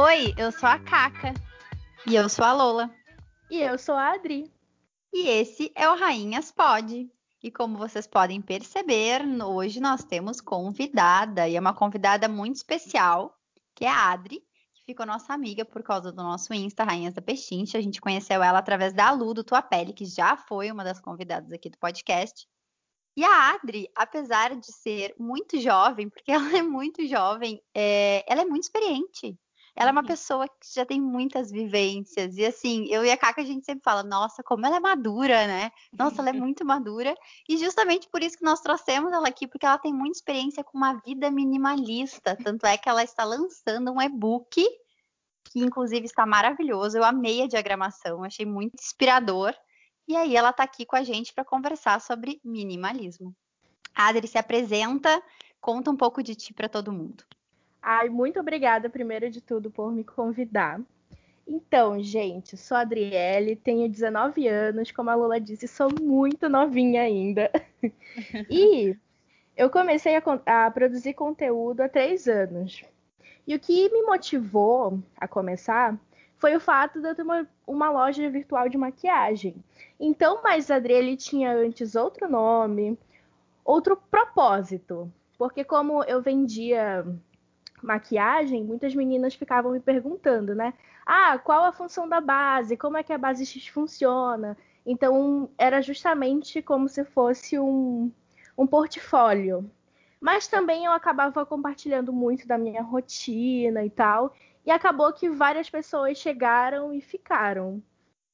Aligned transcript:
Oi, 0.00 0.32
eu 0.36 0.52
sou 0.52 0.68
a 0.68 0.78
Caca. 0.78 1.34
E 2.06 2.14
eu 2.14 2.28
sou 2.28 2.44
a 2.44 2.52
Lola. 2.52 2.88
E 3.50 3.60
eu 3.60 3.76
sou 3.76 3.96
a 3.96 4.12
Adri. 4.12 4.48
E 5.12 5.26
esse 5.26 5.72
é 5.74 5.90
o 5.90 5.96
Rainhas 5.96 6.52
Pod. 6.52 7.10
E 7.42 7.50
como 7.50 7.76
vocês 7.76 8.06
podem 8.06 8.40
perceber, 8.40 9.22
hoje 9.42 9.80
nós 9.80 10.04
temos 10.04 10.40
convidada, 10.40 11.48
e 11.48 11.56
é 11.56 11.60
uma 11.60 11.74
convidada 11.74 12.28
muito 12.28 12.54
especial, 12.54 13.36
que 13.74 13.84
é 13.84 13.88
a 13.88 14.12
Adri, 14.12 14.40
que 14.72 14.84
ficou 14.86 15.04
nossa 15.04 15.34
amiga 15.34 15.64
por 15.64 15.82
causa 15.82 16.12
do 16.12 16.22
nosso 16.22 16.54
Insta, 16.54 16.84
Rainhas 16.84 17.14
da 17.14 17.20
Pechincha. 17.20 17.76
A 17.76 17.82
gente 17.82 18.00
conheceu 18.00 18.40
ela 18.40 18.60
através 18.60 18.92
da 18.92 19.10
Lu, 19.10 19.34
do 19.34 19.42
Tua 19.42 19.62
Pele, 19.62 19.92
que 19.92 20.06
já 20.06 20.36
foi 20.36 20.70
uma 20.70 20.84
das 20.84 21.00
convidadas 21.00 21.50
aqui 21.50 21.68
do 21.68 21.76
podcast. 21.76 22.46
E 23.16 23.24
a 23.24 23.50
Adri, 23.50 23.90
apesar 23.96 24.54
de 24.54 24.72
ser 24.72 25.16
muito 25.18 25.58
jovem, 25.58 26.08
porque 26.08 26.30
ela 26.30 26.56
é 26.56 26.62
muito 26.62 27.04
jovem, 27.04 27.60
é, 27.74 28.24
ela 28.32 28.42
é 28.42 28.44
muito 28.44 28.62
experiente. 28.62 29.36
Ela 29.78 29.90
é 29.90 29.92
uma 29.92 30.00
uhum. 30.00 30.08
pessoa 30.08 30.48
que 30.48 30.74
já 30.74 30.84
tem 30.84 31.00
muitas 31.00 31.52
vivências. 31.52 32.36
E 32.36 32.44
assim, 32.44 32.86
eu 32.88 33.04
e 33.04 33.12
a 33.12 33.16
Caca, 33.16 33.40
a 33.40 33.44
gente 33.44 33.64
sempre 33.64 33.84
fala, 33.84 34.02
nossa, 34.02 34.42
como 34.42 34.66
ela 34.66 34.74
é 34.74 34.80
madura, 34.80 35.46
né? 35.46 35.70
Nossa, 35.96 36.20
ela 36.20 36.30
é 36.30 36.32
muito 36.32 36.64
madura. 36.64 37.14
E 37.48 37.56
justamente 37.56 38.08
por 38.08 38.20
isso 38.20 38.36
que 38.36 38.44
nós 38.44 38.60
trouxemos 38.60 39.12
ela 39.12 39.28
aqui, 39.28 39.46
porque 39.46 39.64
ela 39.64 39.78
tem 39.78 39.94
muita 39.94 40.18
experiência 40.18 40.64
com 40.64 40.76
uma 40.76 40.94
vida 40.94 41.30
minimalista. 41.30 42.36
Tanto 42.42 42.66
é 42.66 42.76
que 42.76 42.88
ela 42.88 43.04
está 43.04 43.22
lançando 43.22 43.92
um 43.92 44.02
e-book, 44.02 44.66
que 45.44 45.60
inclusive 45.60 46.06
está 46.06 46.26
maravilhoso. 46.26 46.98
Eu 46.98 47.04
amei 47.04 47.42
a 47.42 47.46
diagramação, 47.46 48.24
achei 48.24 48.44
muito 48.44 48.74
inspirador. 48.74 49.54
E 50.08 50.16
aí 50.16 50.34
ela 50.34 50.50
está 50.50 50.64
aqui 50.64 50.84
com 50.84 50.96
a 50.96 51.04
gente 51.04 51.32
para 51.32 51.44
conversar 51.44 52.00
sobre 52.00 52.40
minimalismo. 52.44 53.32
Adri, 53.94 54.26
se 54.26 54.38
apresenta, 54.38 55.22
conta 55.60 55.88
um 55.88 55.96
pouco 55.96 56.20
de 56.20 56.34
ti 56.34 56.52
para 56.52 56.68
todo 56.68 56.92
mundo. 56.92 57.22
Ai, 57.82 58.08
muito 58.08 58.40
obrigada, 58.40 58.90
primeiro 58.90 59.30
de 59.30 59.40
tudo, 59.40 59.70
por 59.70 59.92
me 59.92 60.04
convidar. 60.04 60.80
Então, 61.46 62.02
gente, 62.02 62.56
sou 62.58 62.76
a 62.76 62.80
Adriele, 62.80 63.56
tenho 63.56 63.88
19 63.88 64.46
anos, 64.46 64.90
como 64.90 65.08
a 65.08 65.14
Lula 65.14 65.40
disse, 65.40 65.66
sou 65.66 65.88
muito 65.98 66.48
novinha 66.48 67.02
ainda. 67.02 67.50
e 68.50 68.94
eu 69.56 69.70
comecei 69.70 70.14
a, 70.16 70.22
a, 70.66 70.70
produzir 70.70 71.14
conteúdo 71.14 71.80
há 71.80 71.88
três 71.88 72.28
anos. 72.28 72.84
E 73.46 73.54
o 73.54 73.58
que 73.58 73.88
me 73.90 74.02
motivou 74.02 75.02
a 75.16 75.26
começar 75.26 75.98
foi 76.36 76.54
o 76.54 76.60
fato 76.60 77.00
de 77.00 77.08
eu 77.08 77.14
ter 77.14 77.22
uma, 77.22 77.48
uma 77.66 77.90
loja 77.90 78.28
virtual 78.28 78.68
de 78.68 78.76
maquiagem. 78.76 79.54
Então, 79.98 80.42
mas 80.42 80.70
a 80.70 80.76
Adriele 80.76 81.16
tinha 81.16 81.50
antes 81.52 81.94
outro 81.94 82.28
nome, 82.28 82.98
outro 83.64 83.96
propósito. 83.96 85.10
Porque 85.38 85.64
como 85.64 86.04
eu 86.04 86.20
vendia 86.20 87.06
maquiagem, 87.82 88.64
muitas 88.64 88.94
meninas 88.94 89.34
ficavam 89.34 89.72
me 89.72 89.80
perguntando, 89.80 90.54
né? 90.54 90.74
Ah, 91.06 91.38
qual 91.38 91.64
a 91.64 91.72
função 91.72 92.08
da 92.08 92.20
base? 92.20 92.76
Como 92.76 92.96
é 92.96 93.02
que 93.02 93.12
a 93.12 93.18
base 93.18 93.46
X 93.46 93.68
funciona? 93.68 94.56
Então, 94.84 95.50
era 95.58 95.80
justamente 95.82 96.62
como 96.62 96.88
se 96.88 97.04
fosse 97.04 97.58
um, 97.58 98.10
um 98.56 98.66
portfólio. 98.66 99.70
Mas 100.20 100.48
também 100.48 100.84
eu 100.84 100.92
acabava 100.92 101.46
compartilhando 101.46 102.12
muito 102.12 102.46
da 102.46 102.58
minha 102.58 102.82
rotina 102.82 103.84
e 103.84 103.90
tal. 103.90 104.34
E 104.66 104.70
acabou 104.70 105.12
que 105.12 105.30
várias 105.30 105.70
pessoas 105.70 106.18
chegaram 106.18 106.92
e 106.92 107.00
ficaram. 107.00 107.82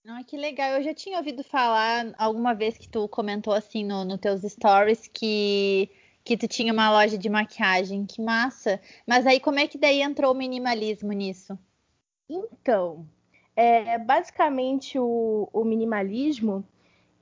Ah, 0.06 0.22
que 0.22 0.36
legal. 0.36 0.72
Eu 0.72 0.82
já 0.82 0.94
tinha 0.94 1.18
ouvido 1.18 1.42
falar 1.42 2.14
alguma 2.18 2.54
vez 2.54 2.76
que 2.76 2.88
tu 2.88 3.08
comentou 3.08 3.52
assim 3.52 3.84
no, 3.84 4.04
no 4.04 4.18
teus 4.18 4.42
stories 4.42 5.08
que 5.08 5.90
que 6.24 6.36
tu 6.36 6.48
tinha 6.48 6.72
uma 6.72 6.90
loja 6.90 7.18
de 7.18 7.28
maquiagem, 7.28 8.06
que 8.06 8.22
massa. 8.22 8.80
Mas 9.06 9.26
aí 9.26 9.38
como 9.38 9.58
é 9.58 9.68
que 9.68 9.76
daí 9.76 10.00
entrou 10.00 10.32
o 10.32 10.36
minimalismo 10.36 11.12
nisso? 11.12 11.58
Então, 12.28 13.06
é, 13.54 13.98
basicamente 13.98 14.98
o, 14.98 15.48
o, 15.52 15.64
minimalismo 15.64 16.64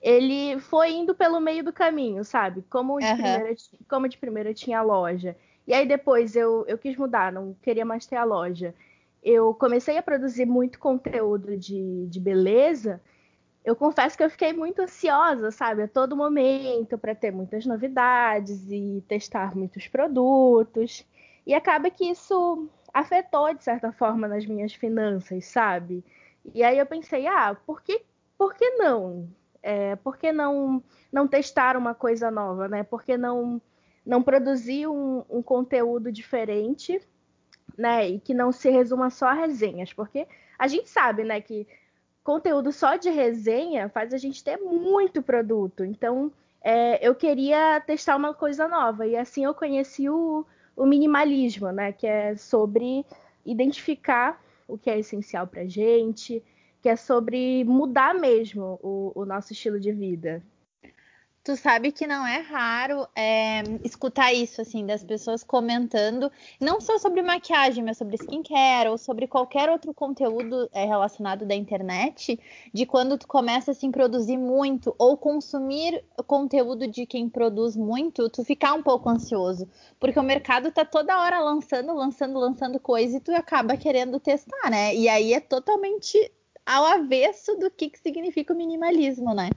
ele 0.00 0.58
foi 0.60 0.92
indo 0.92 1.14
pelo 1.14 1.40
meio 1.40 1.64
do 1.64 1.72
caminho, 1.72 2.24
sabe? 2.24 2.62
Como 2.70 2.98
de, 2.98 3.06
uhum. 3.06 3.16
primeira, 3.16 3.54
como 3.88 4.08
de 4.08 4.18
primeira 4.18 4.54
tinha 4.54 4.78
a 4.78 4.82
loja. 4.82 5.36
E 5.66 5.74
aí 5.74 5.86
depois 5.86 6.36
eu, 6.36 6.64
eu 6.66 6.78
quis 6.78 6.96
mudar, 6.96 7.32
não 7.32 7.54
queria 7.62 7.84
mais 7.84 8.06
ter 8.06 8.16
a 8.16 8.24
loja. 8.24 8.74
Eu 9.22 9.54
comecei 9.54 9.96
a 9.98 10.02
produzir 10.02 10.46
muito 10.46 10.78
conteúdo 10.78 11.56
de, 11.56 12.06
de 12.06 12.20
beleza 12.20 13.00
eu 13.64 13.76
confesso 13.76 14.16
que 14.16 14.24
eu 14.24 14.30
fiquei 14.30 14.52
muito 14.52 14.82
ansiosa, 14.82 15.50
sabe, 15.50 15.82
a 15.82 15.88
todo 15.88 16.16
momento 16.16 16.98
para 16.98 17.14
ter 17.14 17.30
muitas 17.30 17.64
novidades 17.64 18.64
e 18.68 19.04
testar 19.06 19.56
muitos 19.56 19.86
produtos. 19.86 21.06
E 21.46 21.54
acaba 21.54 21.90
que 21.90 22.04
isso 22.04 22.68
afetou 22.92 23.54
de 23.54 23.62
certa 23.62 23.92
forma 23.92 24.26
nas 24.26 24.44
minhas 24.46 24.74
finanças, 24.74 25.44
sabe? 25.44 26.04
E 26.54 26.62
aí 26.62 26.76
eu 26.76 26.86
pensei, 26.86 27.26
ah, 27.26 27.56
por 27.66 27.82
que, 27.82 28.02
por 28.36 28.54
que 28.54 28.68
não? 28.70 29.28
É, 29.62 29.94
por 29.96 30.16
que 30.16 30.32
não, 30.32 30.82
não 31.12 31.28
testar 31.28 31.76
uma 31.76 31.94
coisa 31.94 32.30
nova, 32.32 32.66
né? 32.66 32.82
Por 32.82 33.04
que 33.04 33.16
não, 33.16 33.62
não 34.04 34.22
produzir 34.22 34.88
um, 34.88 35.24
um 35.30 35.40
conteúdo 35.40 36.10
diferente, 36.10 37.00
né? 37.78 38.08
E 38.08 38.18
que 38.18 38.34
não 38.34 38.50
se 38.50 38.70
resuma 38.70 39.08
só 39.08 39.26
a 39.26 39.34
resenhas, 39.34 39.92
porque 39.92 40.26
a 40.58 40.66
gente 40.66 40.88
sabe, 40.88 41.24
né, 41.24 41.40
que 41.40 41.66
conteúdo 42.22 42.72
só 42.72 42.96
de 42.96 43.10
resenha 43.10 43.88
faz 43.88 44.14
a 44.14 44.18
gente 44.18 44.42
ter 44.42 44.56
muito 44.56 45.22
produto. 45.22 45.84
Então, 45.84 46.32
é, 46.62 47.06
eu 47.06 47.14
queria 47.14 47.80
testar 47.80 48.16
uma 48.16 48.32
coisa 48.32 48.68
nova. 48.68 49.06
E 49.06 49.16
assim 49.16 49.44
eu 49.44 49.54
conheci 49.54 50.08
o, 50.08 50.44
o 50.76 50.86
minimalismo, 50.86 51.70
né? 51.70 51.92
Que 51.92 52.06
é 52.06 52.36
sobre 52.36 53.04
identificar 53.44 54.42
o 54.68 54.78
que 54.78 54.88
é 54.88 54.98
essencial 54.98 55.46
para 55.46 55.66
gente, 55.66 56.42
que 56.80 56.88
é 56.88 56.96
sobre 56.96 57.64
mudar 57.64 58.14
mesmo 58.14 58.78
o, 58.82 59.12
o 59.14 59.24
nosso 59.24 59.52
estilo 59.52 59.78
de 59.78 59.92
vida. 59.92 60.42
Tu 61.44 61.56
sabe 61.56 61.90
que 61.90 62.06
não 62.06 62.24
é 62.24 62.38
raro 62.38 63.04
é, 63.16 63.62
escutar 63.82 64.32
isso, 64.32 64.62
assim, 64.62 64.86
das 64.86 65.02
pessoas 65.02 65.42
comentando, 65.42 66.30
não 66.60 66.80
só 66.80 66.98
sobre 66.98 67.20
maquiagem, 67.20 67.82
mas 67.82 67.98
sobre 67.98 68.14
skincare 68.14 68.88
ou 68.88 68.96
sobre 68.96 69.26
qualquer 69.26 69.68
outro 69.68 69.92
conteúdo 69.92 70.70
é, 70.72 70.84
relacionado 70.84 71.44
da 71.44 71.52
internet, 71.56 72.38
de 72.72 72.86
quando 72.86 73.18
tu 73.18 73.26
começa 73.26 73.72
assim, 73.72 73.90
produzir 73.90 74.36
muito 74.36 74.94
ou 74.96 75.16
consumir 75.16 76.04
conteúdo 76.28 76.86
de 76.86 77.06
quem 77.06 77.28
produz 77.28 77.76
muito, 77.76 78.30
tu 78.30 78.44
ficar 78.44 78.74
um 78.74 78.82
pouco 78.82 79.08
ansioso, 79.08 79.68
porque 79.98 80.20
o 80.20 80.22
mercado 80.22 80.70
tá 80.70 80.84
toda 80.84 81.20
hora 81.20 81.40
lançando, 81.40 81.92
lançando, 81.92 82.38
lançando 82.38 82.78
coisa 82.78 83.16
e 83.16 83.20
tu 83.20 83.32
acaba 83.32 83.76
querendo 83.76 84.20
testar, 84.20 84.70
né? 84.70 84.94
E 84.94 85.08
aí 85.08 85.34
é 85.34 85.40
totalmente 85.40 86.16
ao 86.64 86.84
avesso 86.84 87.56
do 87.56 87.68
que, 87.68 87.90
que 87.90 87.98
significa 87.98 88.54
o 88.54 88.56
minimalismo, 88.56 89.34
né? 89.34 89.50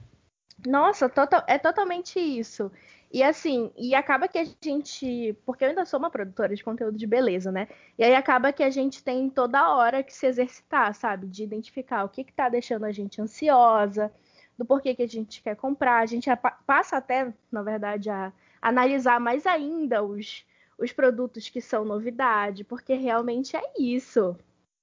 Nossa, 0.64 1.08
total, 1.08 1.44
é 1.46 1.58
totalmente 1.58 2.18
isso. 2.18 2.70
E 3.12 3.22
assim, 3.22 3.70
e 3.76 3.94
acaba 3.94 4.28
que 4.28 4.38
a 4.38 4.44
gente. 4.44 5.32
Porque 5.44 5.64
eu 5.64 5.68
ainda 5.68 5.84
sou 5.84 5.98
uma 5.98 6.10
produtora 6.10 6.54
de 6.54 6.64
conteúdo 6.64 6.98
de 6.98 7.06
beleza, 7.06 7.52
né? 7.52 7.68
E 7.98 8.04
aí 8.04 8.14
acaba 8.14 8.52
que 8.52 8.62
a 8.62 8.70
gente 8.70 9.02
tem 9.02 9.30
toda 9.30 9.74
hora 9.74 10.02
que 10.02 10.12
se 10.12 10.26
exercitar, 10.26 10.94
sabe? 10.94 11.26
De 11.26 11.44
identificar 11.44 12.04
o 12.04 12.08
que, 12.08 12.24
que 12.24 12.32
tá 12.32 12.48
deixando 12.48 12.84
a 12.84 12.92
gente 12.92 13.20
ansiosa, 13.20 14.12
do 14.58 14.64
porquê 14.64 14.94
que 14.94 15.02
a 15.02 15.08
gente 15.08 15.42
quer 15.42 15.56
comprar. 15.56 16.02
A 16.02 16.06
gente 16.06 16.28
passa 16.66 16.96
até, 16.96 17.32
na 17.50 17.62
verdade, 17.62 18.10
a 18.10 18.32
analisar 18.60 19.20
mais 19.20 19.46
ainda 19.46 20.02
os, 20.02 20.44
os 20.78 20.92
produtos 20.92 21.48
que 21.48 21.60
são 21.60 21.84
novidade, 21.84 22.64
porque 22.64 22.94
realmente 22.94 23.56
é 23.56 23.62
isso. 23.78 24.36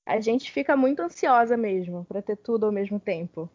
A 0.06 0.20
gente 0.20 0.52
fica 0.52 0.76
muito 0.76 1.02
ansiosa 1.02 1.58
mesmo 1.58 2.06
para 2.06 2.22
ter 2.22 2.38
tudo 2.38 2.66
ao 2.66 2.72
mesmo 2.72 3.00
tempo. 3.00 3.50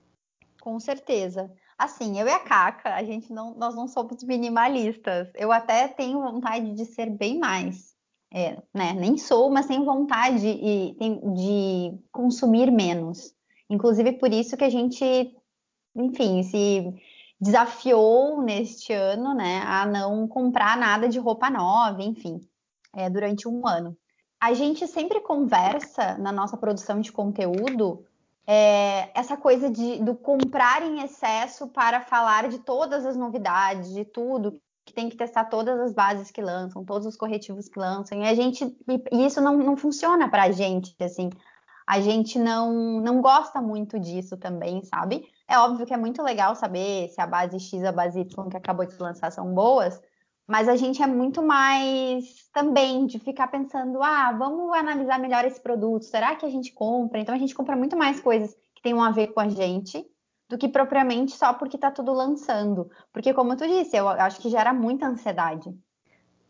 Com 0.60 0.78
certeza. 0.80 1.50
Assim, 1.78 2.18
eu 2.18 2.26
e 2.26 2.30
a 2.30 2.40
Caca, 2.40 2.94
a 2.94 3.04
gente 3.04 3.32
não, 3.32 3.54
nós 3.54 3.74
não 3.74 3.86
somos 3.86 4.24
minimalistas. 4.24 5.30
Eu 5.36 5.52
até 5.52 5.86
tenho 5.86 6.20
vontade 6.20 6.74
de 6.74 6.84
ser 6.84 7.08
bem 7.08 7.38
mais. 7.38 7.96
É, 8.32 8.60
né? 8.74 8.92
Nem 8.92 9.16
sou, 9.16 9.48
mas 9.48 9.66
tenho 9.66 9.84
vontade 9.84 10.40
de, 10.40 10.96
de 11.34 11.98
consumir 12.10 12.70
menos. 12.70 13.32
Inclusive 13.70 14.12
por 14.12 14.32
isso 14.32 14.56
que 14.56 14.64
a 14.64 14.68
gente, 14.70 15.04
enfim, 15.94 16.42
se 16.42 16.92
desafiou 17.40 18.42
neste 18.42 18.92
ano, 18.92 19.32
né, 19.34 19.62
a 19.64 19.86
não 19.86 20.26
comprar 20.26 20.76
nada 20.76 21.08
de 21.08 21.18
roupa 21.18 21.48
nova, 21.48 22.02
enfim, 22.02 22.40
é, 22.94 23.08
durante 23.08 23.46
um 23.46 23.66
ano. 23.66 23.96
A 24.40 24.52
gente 24.54 24.86
sempre 24.86 25.20
conversa 25.20 26.18
na 26.18 26.32
nossa 26.32 26.56
produção 26.56 27.00
de 27.00 27.12
conteúdo 27.12 28.04
é, 28.50 29.10
essa 29.14 29.36
coisa 29.36 29.68
de, 29.68 30.02
do 30.02 30.14
comprar 30.14 30.82
em 30.82 31.02
excesso 31.02 31.68
para 31.68 32.00
falar 32.00 32.48
de 32.48 32.58
todas 32.60 33.04
as 33.04 33.14
novidades, 33.14 33.92
de 33.92 34.06
tudo, 34.06 34.58
que 34.86 34.94
tem 34.94 35.10
que 35.10 35.18
testar 35.18 35.44
todas 35.44 35.78
as 35.78 35.92
bases 35.92 36.30
que 36.30 36.40
lançam, 36.40 36.82
todos 36.82 37.06
os 37.06 37.14
corretivos 37.14 37.68
que 37.68 37.78
lançam, 37.78 38.22
e 38.22 38.26
a 38.26 38.34
gente, 38.34 38.64
e 39.12 39.26
isso 39.26 39.42
não, 39.42 39.58
não 39.58 39.76
funciona 39.76 40.30
para 40.30 40.44
a 40.44 40.50
gente, 40.50 40.96
assim, 40.98 41.28
a 41.86 42.00
gente 42.00 42.38
não, 42.38 43.02
não 43.02 43.20
gosta 43.20 43.60
muito 43.60 44.00
disso 44.00 44.34
também, 44.38 44.82
sabe? 44.82 45.26
É 45.46 45.58
óbvio 45.58 45.84
que 45.84 45.92
é 45.92 45.98
muito 45.98 46.22
legal 46.22 46.54
saber 46.54 47.08
se 47.10 47.20
a 47.20 47.26
base 47.26 47.60
X 47.60 47.84
a 47.84 47.92
base 47.92 48.20
Y 48.20 48.48
que 48.48 48.56
acabou 48.56 48.86
de 48.86 48.96
lançar 48.98 49.30
são 49.30 49.52
boas, 49.52 50.00
Mas 50.48 50.66
a 50.66 50.76
gente 50.76 51.02
é 51.02 51.06
muito 51.06 51.42
mais 51.42 52.48
também 52.54 53.06
de 53.06 53.18
ficar 53.18 53.48
pensando, 53.48 54.02
ah, 54.02 54.32
vamos 54.32 54.72
analisar 54.72 55.20
melhor 55.20 55.44
esse 55.44 55.60
produto, 55.60 56.06
será 56.06 56.34
que 56.34 56.46
a 56.46 56.48
gente 56.48 56.72
compra? 56.72 57.20
Então 57.20 57.34
a 57.34 57.38
gente 57.38 57.54
compra 57.54 57.76
muito 57.76 57.98
mais 57.98 58.18
coisas 58.18 58.56
que 58.74 58.80
tenham 58.82 59.02
a 59.02 59.10
ver 59.10 59.28
com 59.28 59.40
a 59.40 59.48
gente 59.48 60.06
do 60.48 60.56
que 60.56 60.66
propriamente 60.66 61.32
só 61.32 61.52
porque 61.52 61.76
está 61.76 61.90
tudo 61.90 62.12
lançando. 62.14 62.90
Porque, 63.12 63.34
como 63.34 63.54
tu 63.54 63.68
disse, 63.68 63.96
eu 63.96 64.08
acho 64.08 64.40
que 64.40 64.48
gera 64.48 64.72
muita 64.72 65.06
ansiedade. 65.06 65.70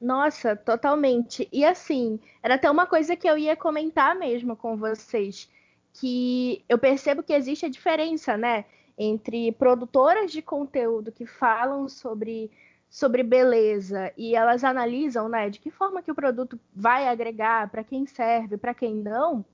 Nossa, 0.00 0.54
totalmente. 0.54 1.48
E 1.52 1.64
assim, 1.64 2.20
era 2.40 2.54
até 2.54 2.70
uma 2.70 2.86
coisa 2.86 3.16
que 3.16 3.28
eu 3.28 3.36
ia 3.36 3.56
comentar 3.56 4.14
mesmo 4.14 4.54
com 4.54 4.76
vocês, 4.76 5.50
que 5.92 6.64
eu 6.68 6.78
percebo 6.78 7.24
que 7.24 7.32
existe 7.32 7.66
a 7.66 7.68
diferença, 7.68 8.36
né, 8.36 8.64
entre 8.96 9.50
produtoras 9.52 10.30
de 10.30 10.40
conteúdo 10.40 11.10
que 11.10 11.26
falam 11.26 11.88
sobre 11.88 12.48
sobre 12.90 13.22
beleza 13.22 14.12
e 14.16 14.34
elas 14.34 14.64
analisam, 14.64 15.28
né, 15.28 15.50
de 15.50 15.60
que 15.60 15.70
forma 15.70 16.02
que 16.02 16.10
o 16.10 16.14
produto 16.14 16.58
vai 16.74 17.06
agregar, 17.06 17.68
para 17.70 17.84
quem 17.84 18.06
serve, 18.06 18.56
para 18.56 18.74
quem 18.74 18.94
não, 18.94 19.44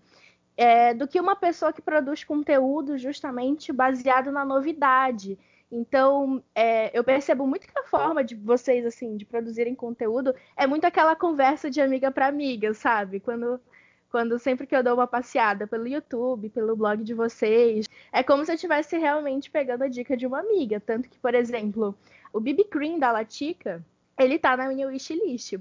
é, 0.57 0.95
do 0.95 1.09
que 1.09 1.21
uma 1.21 1.35
pessoa 1.35 1.73
que 1.73 1.83
produz 1.83 2.23
conteúdo 2.25 2.97
justamente 2.97 3.73
baseado 3.73 4.31
na 4.31 4.45
novidade. 4.45 5.39
Então, 5.71 6.43
é, 6.55 6.97
eu 6.97 7.03
percebo 7.03 7.47
muito 7.47 7.67
que 7.67 7.77
a 7.79 7.83
forma 7.83 8.23
de 8.23 8.37
vocês, 8.37 8.87
assim, 8.87 9.17
de 9.17 9.25
produzirem 9.25 9.75
conteúdo 9.75 10.33
é 10.57 10.67
muito 10.67 10.85
aquela 10.85 11.17
conversa 11.17 11.69
de 11.69 11.81
amiga 11.81 12.13
para 12.13 12.29
amiga, 12.29 12.73
sabe? 12.73 13.19
Quando, 13.19 13.61
quando 14.09 14.39
sempre 14.39 14.69
que 14.69 14.77
eu 14.77 14.85
dou 14.85 14.95
uma 14.95 15.07
passeada 15.09 15.67
pelo 15.67 15.89
YouTube, 15.89 16.49
pelo 16.51 16.77
blog 16.77 17.03
de 17.03 17.13
vocês, 17.13 17.89
é 18.13 18.23
como 18.23 18.45
se 18.45 18.53
eu 18.53 18.55
estivesse 18.55 18.97
realmente 18.97 19.51
pegando 19.51 19.83
a 19.83 19.89
dica 19.89 20.17
de 20.17 20.27
uma 20.27 20.39
amiga. 20.39 20.79
Tanto 20.79 21.09
que, 21.09 21.19
por 21.19 21.35
exemplo, 21.35 21.97
o 22.35 22.41
BB 22.41 22.65
Cream 22.65 22.99
da 22.99 23.13
Latica, 23.13 23.83
ele 24.19 24.41
tá 24.41 24.57
na 24.57 24.69
minha 24.69 24.89
wishlist. 24.89 25.55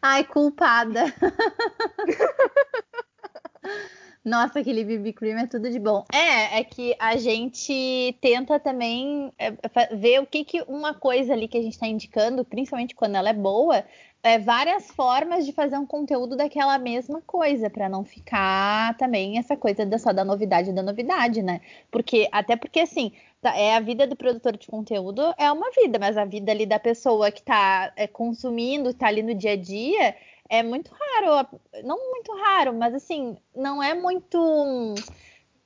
Ai, 0.00 0.24
culpada. 0.24 1.04
Nossa, 4.24 4.60
aquele 4.60 4.84
BB 4.84 5.12
Cream 5.12 5.38
é 5.38 5.46
tudo 5.46 5.68
de 5.68 5.78
bom. 5.78 6.04
É, 6.12 6.60
é 6.60 6.64
que 6.64 6.96
a 6.98 7.16
gente 7.16 8.16
tenta 8.20 8.58
também 8.58 9.30
é, 9.38 9.52
ver 9.94 10.20
o 10.20 10.26
que, 10.26 10.44
que 10.44 10.62
uma 10.62 10.94
coisa 10.94 11.34
ali 11.34 11.46
que 11.46 11.58
a 11.58 11.62
gente 11.62 11.74
está 11.74 11.86
indicando, 11.86 12.44
principalmente 12.44 12.94
quando 12.94 13.16
ela 13.16 13.28
é 13.28 13.34
boa, 13.34 13.84
é 14.22 14.38
várias 14.38 14.90
formas 14.92 15.44
de 15.44 15.52
fazer 15.52 15.76
um 15.76 15.84
conteúdo 15.84 16.36
daquela 16.36 16.78
mesma 16.78 17.20
coisa, 17.26 17.68
para 17.68 17.88
não 17.88 18.04
ficar 18.04 18.96
também 18.96 19.38
essa 19.38 19.56
coisa 19.56 19.86
só 19.98 20.12
da 20.12 20.24
novidade 20.24 20.72
da 20.72 20.82
novidade, 20.82 21.42
né? 21.42 21.60
Porque, 21.90 22.28
até 22.30 22.56
porque 22.56 22.80
assim, 22.80 23.12
é 23.50 23.74
a 23.74 23.80
vida 23.80 24.06
do 24.06 24.16
produtor 24.16 24.56
de 24.56 24.66
conteúdo 24.66 25.34
é 25.38 25.50
uma 25.50 25.70
vida, 25.72 25.98
mas 25.98 26.16
a 26.16 26.24
vida 26.24 26.52
ali 26.52 26.66
da 26.66 26.78
pessoa 26.78 27.30
que 27.30 27.40
está 27.40 27.92
é, 27.96 28.06
consumindo, 28.06 28.90
está 28.90 29.08
ali 29.08 29.22
no 29.22 29.34
dia 29.34 29.52
a 29.52 29.56
dia 29.56 30.14
é 30.48 30.62
muito 30.62 30.90
raro, 30.92 31.48
não 31.82 31.96
muito 32.10 32.32
raro, 32.36 32.74
mas 32.74 32.94
assim, 32.94 33.36
não 33.56 33.82
é 33.82 33.94
muito 33.94 34.94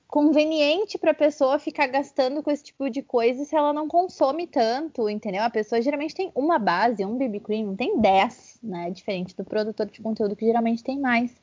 conveniente 0.07 0.97
para 0.97 1.11
a 1.11 1.15
pessoa 1.15 1.59
ficar 1.59 1.89
gastando 1.89 2.43
com 2.43 2.51
esse 2.51 2.63
tipo 2.63 2.89
de 2.89 3.03
coisa 3.03 3.45
se 3.45 3.57
ela 3.57 3.73
não 3.73 3.89
consome 3.89 4.47
tanto, 4.47 5.11
entendeu? 5.11 5.43
A 5.43 5.51
pessoa 5.51 5.83
geralmente 5.83 6.15
tem 6.15 6.31
uma 6.35 6.59
base, 6.59 7.05
um 7.05 7.19
BB 7.19 7.41
cream, 7.41 7.75
tem 7.75 8.01
10, 8.01 8.61
né? 8.63 8.91
Diferente 8.91 9.37
do 9.37 9.45
produtor 9.45 9.87
de 9.87 10.01
conteúdo 10.01 10.37
que 10.37 10.47
geralmente 10.47 10.85
tem 10.85 10.99
mais. 10.99 11.35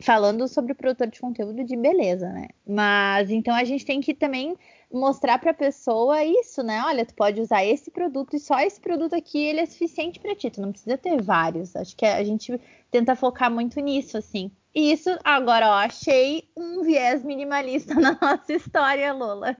Falando 0.00 0.46
sobre 0.46 0.74
produtor 0.74 1.08
de 1.08 1.20
conteúdo 1.20 1.64
de 1.64 1.76
beleza, 1.76 2.28
né? 2.28 2.48
Mas 2.66 3.30
então 3.30 3.54
a 3.54 3.64
gente 3.64 3.84
tem 3.84 4.00
que 4.00 4.14
também 4.14 4.56
mostrar 4.92 5.38
para 5.38 5.50
a 5.50 5.54
pessoa 5.54 6.24
isso, 6.24 6.62
né? 6.62 6.82
Olha, 6.84 7.04
tu 7.04 7.14
pode 7.14 7.40
usar 7.40 7.64
esse 7.64 7.90
produto 7.90 8.36
e 8.36 8.38
só 8.38 8.58
esse 8.60 8.80
produto 8.80 9.14
aqui 9.14 9.38
ele 9.38 9.60
é 9.60 9.66
suficiente 9.66 10.20
para 10.20 10.36
ti. 10.36 10.50
Tu 10.50 10.60
não 10.60 10.70
precisa 10.70 10.96
ter 10.96 11.20
vários. 11.20 11.74
Acho 11.74 11.96
que 11.96 12.06
a 12.06 12.22
gente 12.22 12.60
tenta 12.90 13.16
focar 13.16 13.50
muito 13.50 13.80
nisso, 13.80 14.16
assim. 14.16 14.50
E 14.74 14.92
isso, 14.92 15.10
agora, 15.24 15.68
ó, 15.68 15.74
achei 15.74 16.48
um 16.56 16.82
viés 16.82 17.24
minimalista 17.24 17.94
na 17.98 18.16
nossa 18.20 18.52
história, 18.52 19.12
Lola. 19.12 19.56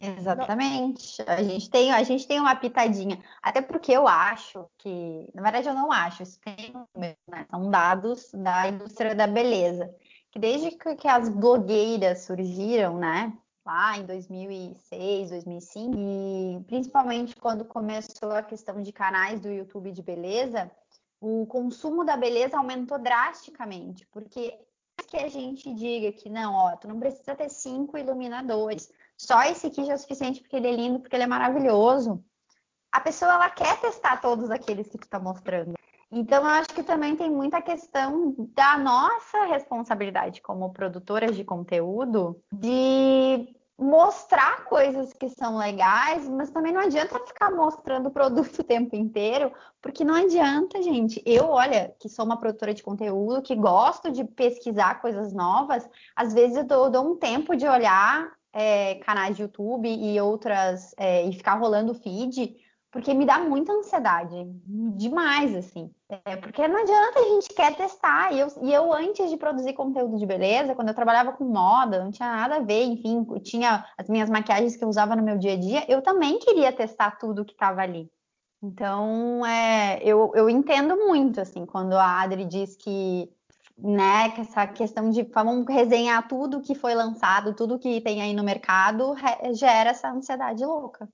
Exatamente. 0.00 1.22
A 1.26 1.42
gente 1.42 1.68
tem, 1.70 1.92
a 1.92 2.02
gente 2.02 2.26
tem 2.26 2.40
uma 2.40 2.54
pitadinha. 2.54 3.22
Até 3.42 3.60
porque 3.60 3.92
eu 3.92 4.06
acho 4.06 4.66
que, 4.78 5.28
na 5.34 5.42
verdade, 5.42 5.68
eu 5.68 5.74
não 5.74 5.90
acho. 5.90 6.22
Isso 6.22 6.38
tem, 6.40 6.72
né? 6.96 7.16
são 7.50 7.70
dados 7.70 8.30
da 8.32 8.68
indústria 8.68 9.14
da 9.14 9.26
beleza. 9.26 9.92
Que 10.30 10.38
desde 10.38 10.70
que 10.72 11.08
as 11.08 11.28
blogueiras 11.28 12.22
surgiram, 12.22 12.98
né? 12.98 13.32
lá 13.66 13.98
em 13.98 14.06
2006, 14.06 15.28
2005, 15.28 15.94
e 15.94 16.64
principalmente 16.66 17.36
quando 17.36 17.66
começou 17.66 18.32
a 18.32 18.42
questão 18.42 18.80
de 18.80 18.90
canais 18.90 19.40
do 19.40 19.50
YouTube 19.50 19.92
de 19.92 20.02
beleza, 20.02 20.70
o 21.20 21.44
consumo 21.44 22.02
da 22.02 22.16
beleza 22.16 22.56
aumentou 22.56 22.98
drasticamente, 22.98 24.06
porque 24.06 24.58
que 25.06 25.16
a 25.16 25.28
gente 25.28 25.72
diga 25.74 26.12
que 26.12 26.28
não, 26.28 26.54
ó, 26.54 26.76
tu 26.76 26.86
não 26.88 26.98
precisa 26.98 27.34
ter 27.34 27.48
cinco 27.48 27.96
iluminadores, 27.96 28.90
só 29.18 29.42
esse 29.42 29.66
aqui 29.66 29.84
já 29.84 29.94
é 29.94 29.96
suficiente 29.96 30.40
porque 30.40 30.56
ele 30.56 30.68
é 30.68 30.72
lindo, 30.72 31.00
porque 31.00 31.16
ele 31.16 31.24
é 31.24 31.26
maravilhoso. 31.26 32.24
A 32.92 33.00
pessoa 33.00 33.32
ela 33.32 33.50
quer 33.50 33.78
testar 33.80 34.20
todos 34.20 34.50
aqueles 34.50 34.88
que 34.88 34.96
tu 34.96 35.08
tá 35.08 35.18
mostrando. 35.18 35.74
Então, 36.10 36.42
eu 36.42 36.48
acho 36.48 36.70
que 36.70 36.82
também 36.82 37.16
tem 37.16 37.30
muita 37.30 37.60
questão 37.60 38.34
da 38.54 38.78
nossa 38.78 39.44
responsabilidade 39.46 40.40
como 40.40 40.72
produtoras 40.72 41.36
de 41.36 41.44
conteúdo 41.44 42.40
de 42.50 43.54
mostrar 43.78 44.64
coisas 44.64 45.12
que 45.12 45.28
são 45.28 45.58
legais, 45.58 46.28
mas 46.28 46.50
também 46.50 46.72
não 46.72 46.80
adianta 46.80 47.18
ficar 47.26 47.50
mostrando 47.50 48.08
o 48.08 48.10
produto 48.10 48.58
o 48.58 48.64
tempo 48.64 48.96
inteiro, 48.96 49.52
porque 49.80 50.02
não 50.02 50.14
adianta, 50.14 50.82
gente. 50.82 51.22
Eu, 51.26 51.50
olha, 51.50 51.94
que 52.00 52.08
sou 52.08 52.24
uma 52.24 52.40
produtora 52.40 52.72
de 52.72 52.82
conteúdo, 52.82 53.42
que 53.42 53.54
gosto 53.54 54.10
de 54.10 54.24
pesquisar 54.24 55.00
coisas 55.00 55.32
novas, 55.32 55.88
às 56.16 56.32
vezes 56.32 56.56
eu 56.56 56.64
dou, 56.64 56.90
dou 56.90 57.12
um 57.12 57.16
tempo 57.16 57.54
de 57.54 57.68
olhar 57.68 58.32
é, 58.52 58.96
canais 58.96 59.36
de 59.36 59.42
YouTube 59.42 59.88
e 59.88 60.20
outras, 60.20 60.94
é, 60.96 61.24
e 61.24 61.32
ficar 61.32 61.54
rolando 61.54 61.94
feed 61.94 62.56
porque 62.90 63.12
me 63.12 63.26
dá 63.26 63.38
muita 63.38 63.72
ansiedade, 63.72 64.34
demais, 64.96 65.54
assim. 65.54 65.90
É, 66.24 66.36
porque 66.36 66.66
não 66.66 66.80
adianta, 66.80 67.20
a 67.20 67.28
gente 67.34 67.48
quer 67.50 67.76
testar. 67.76 68.32
E 68.32 68.40
eu, 68.40 68.48
e 68.62 68.72
eu, 68.72 68.92
antes 68.92 69.28
de 69.28 69.36
produzir 69.36 69.74
conteúdo 69.74 70.16
de 70.16 70.24
beleza, 70.24 70.74
quando 70.74 70.88
eu 70.88 70.94
trabalhava 70.94 71.32
com 71.32 71.44
moda, 71.44 72.02
não 72.02 72.10
tinha 72.10 72.30
nada 72.30 72.56
a 72.56 72.60
ver, 72.60 72.84
enfim, 72.84 73.24
tinha 73.42 73.84
as 73.96 74.08
minhas 74.08 74.30
maquiagens 74.30 74.74
que 74.74 74.82
eu 74.82 74.88
usava 74.88 75.14
no 75.14 75.22
meu 75.22 75.36
dia 75.36 75.52
a 75.52 75.56
dia, 75.56 75.84
eu 75.86 76.00
também 76.00 76.38
queria 76.38 76.72
testar 76.72 77.18
tudo 77.18 77.44
que 77.44 77.52
estava 77.52 77.82
ali. 77.82 78.10
Então, 78.62 79.44
é, 79.44 80.00
eu, 80.02 80.32
eu 80.34 80.48
entendo 80.48 80.96
muito, 80.96 81.40
assim, 81.40 81.66
quando 81.66 81.92
a 81.92 82.22
Adri 82.22 82.46
diz 82.46 82.74
que 82.74 83.30
né, 83.78 84.30
que 84.30 84.40
essa 84.40 84.66
questão 84.66 85.10
de 85.10 85.22
vamos 85.22 85.64
resenhar 85.66 86.26
tudo 86.26 86.60
que 86.60 86.74
foi 86.74 86.94
lançado, 86.94 87.54
tudo 87.54 87.78
que 87.78 88.00
tem 88.00 88.20
aí 88.20 88.34
no 88.34 88.42
mercado, 88.42 89.14
gera 89.52 89.90
essa 89.90 90.10
ansiedade 90.10 90.64
louca. 90.64 91.08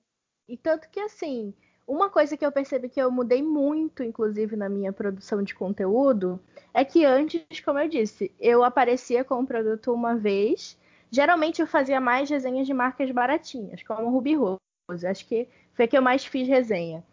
E 0.47 0.57
tanto 0.57 0.89
que 0.89 0.99
assim, 0.99 1.53
uma 1.87 2.09
coisa 2.09 2.35
que 2.35 2.43
eu 2.45 2.51
percebi 2.51 2.89
que 2.89 2.99
eu 2.99 3.11
mudei 3.11 3.43
muito, 3.43 4.03
inclusive 4.03 4.55
na 4.55 4.67
minha 4.67 4.91
produção 4.91 5.43
de 5.43 5.53
conteúdo, 5.53 6.39
é 6.73 6.83
que 6.83 7.05
antes, 7.05 7.59
como 7.63 7.77
eu 7.77 7.87
disse, 7.87 8.33
eu 8.39 8.63
aparecia 8.63 9.23
com 9.23 9.39
o 9.41 9.45
produto 9.45 9.93
uma 9.93 10.15
vez. 10.15 10.77
Geralmente 11.11 11.61
eu 11.61 11.67
fazia 11.67 12.01
mais 12.01 12.29
resenhas 12.29 12.65
de 12.65 12.73
marcas 12.73 13.11
baratinhas, 13.11 13.83
como 13.83 14.09
Ruby 14.09 14.35
Rose. 14.35 15.07
Acho 15.07 15.27
que 15.27 15.47
foi 15.73 15.87
que 15.87 15.97
eu 15.97 16.01
mais 16.01 16.25
fiz 16.25 16.47
resenha. 16.47 17.03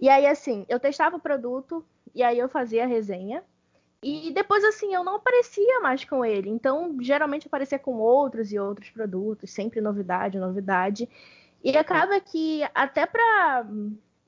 E 0.00 0.08
aí, 0.08 0.26
assim, 0.26 0.64
eu 0.68 0.80
testava 0.80 1.16
o 1.16 1.20
produto 1.20 1.84
e 2.14 2.22
aí 2.22 2.38
eu 2.38 2.48
fazia 2.48 2.84
a 2.84 2.86
resenha. 2.86 3.44
E 4.06 4.30
depois, 4.32 4.62
assim, 4.64 4.94
eu 4.94 5.02
não 5.02 5.14
aparecia 5.14 5.80
mais 5.80 6.04
com 6.04 6.22
ele. 6.22 6.50
Então, 6.50 6.94
geralmente 7.00 7.46
aparecia 7.46 7.78
com 7.78 7.94
outros 7.94 8.52
e 8.52 8.58
outros 8.58 8.90
produtos, 8.90 9.50
sempre 9.50 9.80
novidade, 9.80 10.38
novidade. 10.38 11.08
E 11.62 11.74
acaba 11.74 12.20
que 12.20 12.62
até 12.74 13.06
para 13.06 13.66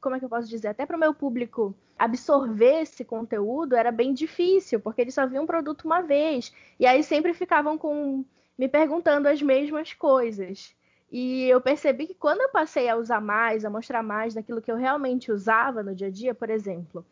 como 0.01 0.17
é 0.17 0.19
que 0.19 0.25
eu 0.25 0.31
posso 0.31 0.49
dizer, 0.49 0.69
até 0.69 0.87
para 0.87 0.97
o 0.97 1.01
meu 1.01 1.13
público 1.13 1.75
absorver 1.99 2.81
esse 2.83 3.05
conteúdo 3.05 3.77
era 3.77 3.93
bem 3.93 4.15
difícil, 4.15 4.81
porque 4.81 5.03
eles 5.03 5.13
só 5.13 5.27
viam 5.27 5.45
um 5.45 5.47
produto 5.47 5.85
uma 5.85 6.01
vez. 6.01 6.55
E 6.81 6.87
aí 6.87 7.03
sempre 7.03 7.35
ficavam 7.35 7.77
com 7.77 8.25
me 8.57 8.69
perguntando 8.69 9.29
as 9.29 9.43
mesmas 9.43 9.93
coisas. 9.93 10.75
E 11.13 11.45
eu 11.51 11.61
percebi 11.61 12.07
que 12.07 12.15
quando 12.15 12.41
eu 12.41 12.49
passei 12.49 12.89
a 12.89 12.97
usar 12.97 13.21
mais, 13.21 13.63
a 13.63 13.69
mostrar 13.69 14.03
mais 14.03 14.33
daquilo 14.33 14.63
que 14.63 14.73
eu 14.73 14.77
realmente 14.77 15.31
usava 15.31 15.83
no 15.83 15.95
dia 15.95 16.07
a 16.07 16.11
dia, 16.11 16.35
por 16.35 16.49
exemplo, 16.49 17.05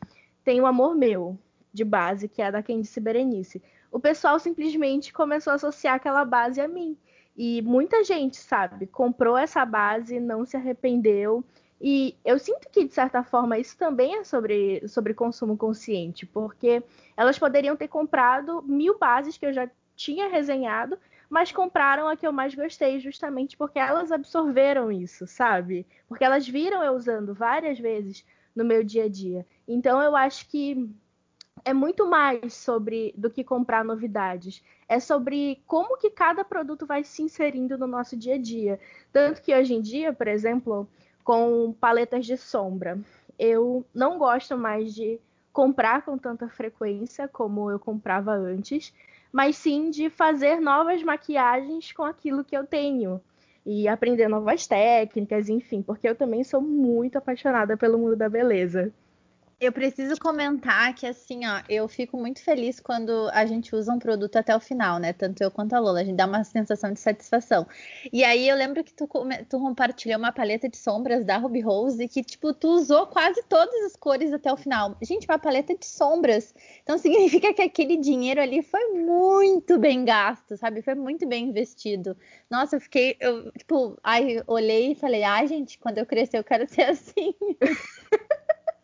tem 0.43 0.63
o 0.63 0.67
Amor 0.67 0.95
Meu, 0.95 1.39
de 1.75 1.85
base, 1.85 2.29
que 2.29 2.41
é 2.41 2.51
da 2.51 2.63
Candice 2.63 3.01
Berenice. 3.01 3.63
O 3.91 4.01
pessoal 4.01 4.39
simplesmente 4.39 5.13
começou 5.13 5.51
a 5.51 5.57
associar 5.57 5.97
aquela 5.97 6.25
base 6.25 6.61
a 6.61 6.69
mim. 6.69 6.97
E 7.37 7.61
muita 7.63 8.05
gente, 8.05 8.37
sabe, 8.37 8.87
comprou 8.87 9.37
essa 9.37 9.65
base, 9.65 10.21
não 10.21 10.47
se 10.47 10.57
arrependeu 10.57 11.45
e 11.87 12.17
eu 12.25 12.39
sinto 12.39 12.71
que, 12.71 12.85
de 12.85 12.95
certa 12.95 13.23
forma, 13.23 13.59
isso 13.59 13.77
também 13.77 14.17
é 14.17 14.25
sobre, 14.25 14.87
sobre 14.89 15.13
consumo 15.13 15.55
consciente, 15.55 16.25
porque 16.25 16.83
elas 17.15 17.39
poderiam 17.39 17.77
ter 17.77 17.89
comprado 17.89 18.63
mil 18.63 18.99
bases 18.99 19.37
que 19.37 19.45
eu 19.45 19.53
já 19.53 19.69
tinha 19.95 20.29
resenhado, 20.29 20.99
mas 21.29 21.53
compraram 21.53 22.09
a 22.09 22.17
que 22.17 22.27
eu 22.27 22.33
mais 22.33 22.55
gostei 22.55 23.01
justamente 23.01 23.55
porque 23.57 23.79
elas 23.79 24.11
absorveram 24.11 24.91
isso, 24.91 25.27
sabe? 25.27 25.87
Porque 26.09 26.25
elas 26.25 26.49
viram 26.49 26.83
eu 26.83 26.95
usando 26.95 27.35
várias 27.35 27.79
vezes 27.79 28.25
no 28.57 28.65
meu 28.65 28.83
dia 28.83 29.05
a 29.05 29.09
dia. 29.09 29.47
Então 29.69 30.01
eu 30.01 30.17
acho 30.17 30.49
que 30.49 30.91
é 31.65 31.73
muito 31.73 32.07
mais 32.07 32.53
sobre 32.53 33.15
do 33.17 33.31
que 33.31 33.43
comprar 33.43 33.85
novidades. 33.85 34.63
É 34.89 35.01
sobre 35.01 35.63
como 35.67 35.97
que 35.97 36.11
cada 36.11 36.45
produto 36.45 36.85
vai 36.85 37.03
se 37.03 37.23
inserindo 37.23 37.79
no 37.79 37.87
nosso 37.87 38.17
dia 38.17 38.35
a 38.35 38.39
dia. 38.39 38.79
Tanto 39.13 39.41
que 39.41 39.55
hoje 39.55 39.75
em 39.75 39.81
dia, 39.81 40.13
por 40.13 40.29
exemplo, 40.29 40.87
com 41.25 41.75
paletas 41.81 42.27
de 42.27 42.37
sombra, 42.37 42.99
eu 43.39 43.85
não 43.95 44.19
gosto 44.19 44.57
mais 44.59 44.95
de 44.95 45.19
comprar 45.53 46.03
com 46.03 46.19
tanta 46.19 46.49
frequência 46.49 47.27
como 47.29 47.71
eu 47.71 47.79
comprava 47.79 48.33
antes, 48.33 48.93
mas 49.33 49.57
sim 49.57 49.89
de 49.89 50.11
fazer 50.11 50.61
novas 50.61 51.03
maquiagens 51.03 51.93
com 51.93 52.03
aquilo 52.03 52.45
que 52.45 52.57
eu 52.57 52.67
tenho 52.67 53.21
e 53.65 53.89
aprender 53.89 54.29
novas 54.29 54.67
técnicas, 54.67 55.49
enfim, 55.49 55.81
porque 55.81 56.09
eu 56.09 56.15
também 56.15 56.45
sou 56.45 56.61
muito 56.61 57.17
apaixonada 57.17 57.77
pelo 57.77 57.99
mundo 57.99 58.17
da 58.17 58.29
beleza. 58.29 58.93
Eu 59.65 59.73
preciso 59.73 60.21
comentar 60.21 60.95
que, 60.95 61.07
assim, 61.07 61.47
ó, 61.47 61.63
eu 61.71 61.89
fico 61.89 62.19
muito 62.19 62.45
feliz 62.45 62.81
quando 62.81 63.31
a 63.33 63.47
gente 63.47 63.75
usa 63.75 63.91
um 63.95 63.99
produto 63.99 64.37
até 64.37 64.55
o 64.55 64.61
final, 64.61 64.99
né? 64.99 65.15
Tanto 65.15 65.43
eu 65.43 65.51
quanto 65.51 65.73
a 65.73 65.81
Lola, 65.81 66.01
a 66.01 66.05
gente 66.05 66.17
dá 66.17 66.27
uma 66.27 66.45
sensação 66.45 66.93
de 66.93 67.01
satisfação. 67.01 67.67
E 68.13 68.23
aí 68.23 68.47
eu 68.47 68.57
lembro 68.57 68.85
que 68.85 68.93
tu, 68.93 69.09
tu 69.49 69.59
compartilhou 69.59 70.19
uma 70.19 70.33
paleta 70.33 70.69
de 70.69 70.77
sombras 70.77 71.25
da 71.25 71.39
Ruby 71.39 71.61
Rose 71.61 72.07
que, 72.09 72.23
tipo, 72.23 72.53
tu 72.53 72.69
usou 72.69 73.07
quase 73.07 73.43
todas 73.49 73.75
as 73.87 73.97
cores 73.97 74.35
até 74.35 74.53
o 74.53 74.57
final. 74.59 74.99
Gente, 75.01 75.27
uma 75.27 75.39
paleta 75.39 75.75
de 75.75 75.87
sombras. 75.87 76.55
Então 76.83 76.99
significa 77.01 77.55
que 77.55 77.63
aquele 77.63 77.97
dinheiro 77.97 78.43
ali 78.43 78.63
foi 78.63 78.91
muito 78.91 79.79
bem 79.79 80.05
gasto, 80.05 80.59
sabe? 80.59 80.83
Foi 80.83 80.95
muito 80.95 81.27
bem 81.27 81.47
investido. 81.47 82.15
Nossa, 82.51 82.77
eu 82.77 82.81
fiquei, 82.83 83.17
eu, 83.19 83.51
tipo, 83.53 83.99
aí 84.05 84.43
olhei 84.47 84.93
e 84.93 84.95
falei, 84.95 85.25
ah, 85.25 85.47
gente, 85.47 85.79
quando 85.79 85.97
eu 85.97 86.05
crescer 86.05 86.37
eu 86.37 86.45
quero 86.45 86.69
ser 86.69 86.83
assim. 86.93 87.35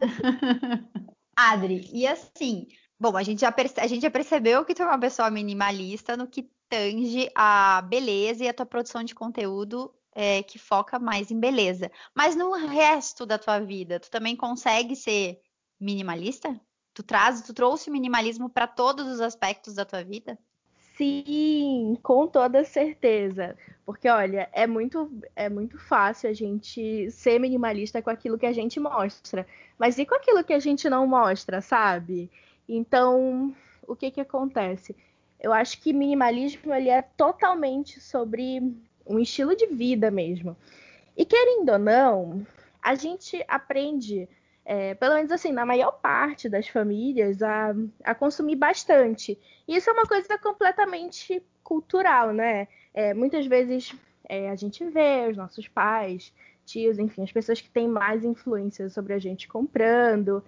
Adri, 1.36 1.88
e 1.92 2.06
assim, 2.06 2.66
bom, 2.98 3.16
a 3.16 3.22
gente, 3.22 3.40
já 3.40 3.54
a 3.78 3.86
gente 3.86 4.02
já 4.02 4.10
percebeu 4.10 4.64
que 4.64 4.74
tu 4.74 4.82
é 4.82 4.86
uma 4.86 4.98
pessoa 4.98 5.30
minimalista 5.30 6.16
no 6.16 6.26
que 6.26 6.50
tange 6.68 7.30
a 7.34 7.82
beleza 7.82 8.44
e 8.44 8.48
a 8.48 8.54
tua 8.54 8.66
produção 8.66 9.02
de 9.02 9.14
conteúdo 9.14 9.92
é, 10.14 10.42
que 10.42 10.58
foca 10.58 10.98
mais 10.98 11.30
em 11.30 11.38
beleza. 11.38 11.90
Mas 12.14 12.36
no 12.36 12.52
resto 12.52 13.24
da 13.26 13.38
tua 13.38 13.58
vida, 13.58 13.98
tu 13.98 14.10
também 14.10 14.36
consegue 14.36 14.94
ser 14.94 15.40
minimalista? 15.80 16.60
Tu 16.94 17.02
traz, 17.02 17.42
tu 17.42 17.54
trouxe 17.54 17.90
minimalismo 17.90 18.50
para 18.50 18.66
todos 18.66 19.06
os 19.06 19.20
aspectos 19.20 19.74
da 19.74 19.84
tua 19.84 20.04
vida? 20.04 20.38
Sim, 21.00 21.96
com 22.02 22.26
toda 22.26 22.62
certeza. 22.62 23.56
Porque, 23.86 24.06
olha, 24.06 24.50
é 24.52 24.66
muito, 24.66 25.10
é 25.34 25.48
muito 25.48 25.78
fácil 25.78 26.28
a 26.28 26.32
gente 26.34 27.10
ser 27.10 27.40
minimalista 27.40 28.02
com 28.02 28.10
aquilo 28.10 28.36
que 28.36 28.44
a 28.44 28.52
gente 28.52 28.78
mostra. 28.78 29.46
Mas 29.78 29.98
e 29.98 30.04
com 30.04 30.14
aquilo 30.14 30.44
que 30.44 30.52
a 30.52 30.58
gente 30.58 30.90
não 30.90 31.06
mostra, 31.06 31.62
sabe? 31.62 32.30
Então, 32.68 33.56
o 33.88 33.96
que 33.96 34.10
que 34.10 34.20
acontece? 34.20 34.94
Eu 35.40 35.54
acho 35.54 35.80
que 35.80 35.94
minimalismo 35.94 36.74
ele 36.74 36.90
é 36.90 37.00
totalmente 37.00 37.98
sobre 37.98 38.60
um 39.06 39.18
estilo 39.18 39.56
de 39.56 39.68
vida 39.68 40.10
mesmo. 40.10 40.54
E 41.16 41.24
querendo 41.24 41.72
ou 41.72 41.78
não, 41.78 42.46
a 42.82 42.94
gente 42.94 43.42
aprende 43.48 44.28
é, 44.64 44.94
pelo 44.94 45.14
menos 45.14 45.32
assim, 45.32 45.52
na 45.52 45.66
maior 45.66 45.92
parte 45.92 46.48
das 46.48 46.68
famílias, 46.68 47.42
a, 47.42 47.74
a 48.04 48.14
consumir 48.14 48.56
bastante. 48.56 49.38
E 49.66 49.76
isso 49.76 49.90
é 49.90 49.92
uma 49.92 50.06
coisa 50.06 50.38
completamente 50.38 51.42
cultural, 51.62 52.32
né? 52.32 52.68
É, 52.92 53.14
muitas 53.14 53.46
vezes 53.46 53.94
é, 54.28 54.50
a 54.50 54.56
gente 54.56 54.84
vê 54.84 55.28
os 55.30 55.36
nossos 55.36 55.66
pais, 55.68 56.32
tios, 56.64 56.98
enfim, 56.98 57.22
as 57.22 57.32
pessoas 57.32 57.60
que 57.60 57.70
têm 57.70 57.88
mais 57.88 58.24
influência 58.24 58.88
sobre 58.88 59.12
a 59.12 59.18
gente 59.18 59.48
comprando. 59.48 60.42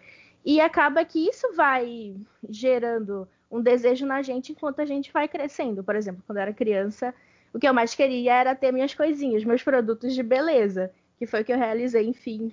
E 0.44 0.60
acaba 0.60 1.04
que 1.04 1.28
isso 1.28 1.52
vai 1.54 2.16
gerando 2.48 3.28
um 3.50 3.60
desejo 3.60 4.06
na 4.06 4.22
gente 4.22 4.52
enquanto 4.52 4.80
a 4.80 4.84
gente 4.84 5.12
vai 5.12 5.28
crescendo. 5.28 5.84
Por 5.84 5.94
exemplo, 5.94 6.22
quando 6.26 6.38
eu 6.38 6.42
era 6.42 6.52
criança, 6.52 7.14
o 7.52 7.58
que 7.58 7.68
eu 7.68 7.74
mais 7.74 7.94
queria 7.94 8.34
era 8.34 8.54
ter 8.54 8.72
minhas 8.72 8.94
coisinhas, 8.94 9.44
meus 9.44 9.62
produtos 9.62 10.14
de 10.14 10.22
beleza, 10.22 10.90
que 11.18 11.26
foi 11.26 11.42
o 11.42 11.44
que 11.44 11.52
eu 11.52 11.58
realizei, 11.58 12.06
enfim, 12.06 12.52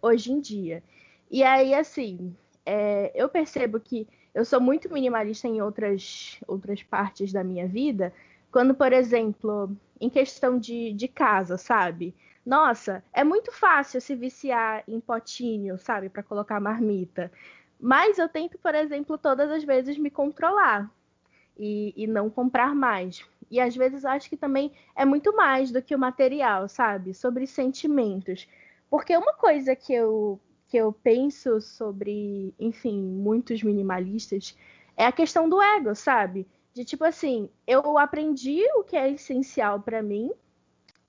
hoje 0.00 0.32
em 0.32 0.40
dia. 0.40 0.82
E 1.30 1.42
aí, 1.42 1.74
assim, 1.74 2.34
é, 2.64 3.12
eu 3.14 3.28
percebo 3.28 3.78
que 3.80 4.06
eu 4.34 4.44
sou 4.44 4.60
muito 4.60 4.92
minimalista 4.92 5.48
em 5.48 5.60
outras, 5.60 6.38
outras 6.46 6.82
partes 6.82 7.32
da 7.32 7.42
minha 7.42 7.66
vida, 7.66 8.12
quando, 8.50 8.74
por 8.74 8.92
exemplo, 8.92 9.76
em 10.00 10.08
questão 10.08 10.58
de, 10.58 10.92
de 10.92 11.08
casa, 11.08 11.56
sabe? 11.56 12.14
Nossa, 12.44 13.04
é 13.12 13.22
muito 13.22 13.52
fácil 13.52 14.00
se 14.00 14.14
viciar 14.14 14.82
em 14.88 15.00
potinho, 15.00 15.78
sabe, 15.78 16.08
para 16.08 16.22
colocar 16.22 16.60
marmita. 16.60 17.30
Mas 17.78 18.18
eu 18.18 18.28
tento, 18.28 18.58
por 18.58 18.74
exemplo, 18.74 19.18
todas 19.18 19.50
as 19.50 19.64
vezes 19.64 19.98
me 19.98 20.10
controlar 20.10 20.90
e, 21.58 21.92
e 21.96 22.06
não 22.06 22.30
comprar 22.30 22.74
mais. 22.74 23.24
E 23.50 23.60
às 23.60 23.74
vezes 23.76 24.04
acho 24.04 24.28
que 24.28 24.36
também 24.36 24.72
é 24.96 25.04
muito 25.04 25.34
mais 25.34 25.70
do 25.70 25.82
que 25.82 25.94
o 25.94 25.98
material, 25.98 26.68
sabe? 26.68 27.14
Sobre 27.14 27.46
sentimentos. 27.46 28.48
Porque 28.90 29.16
uma 29.16 29.34
coisa 29.34 29.76
que 29.76 29.92
eu, 29.92 30.40
que 30.68 30.76
eu 30.76 30.92
penso 30.92 31.60
sobre, 31.60 32.54
enfim, 32.58 33.02
muitos 33.02 33.62
minimalistas 33.62 34.56
é 34.96 35.06
a 35.06 35.12
questão 35.12 35.48
do 35.48 35.60
ego, 35.60 35.94
sabe? 35.94 36.46
De 36.72 36.84
tipo 36.84 37.04
assim, 37.04 37.50
eu 37.66 37.98
aprendi 37.98 38.62
o 38.76 38.84
que 38.84 38.96
é 38.96 39.10
essencial 39.10 39.80
para 39.80 40.02
mim 40.02 40.30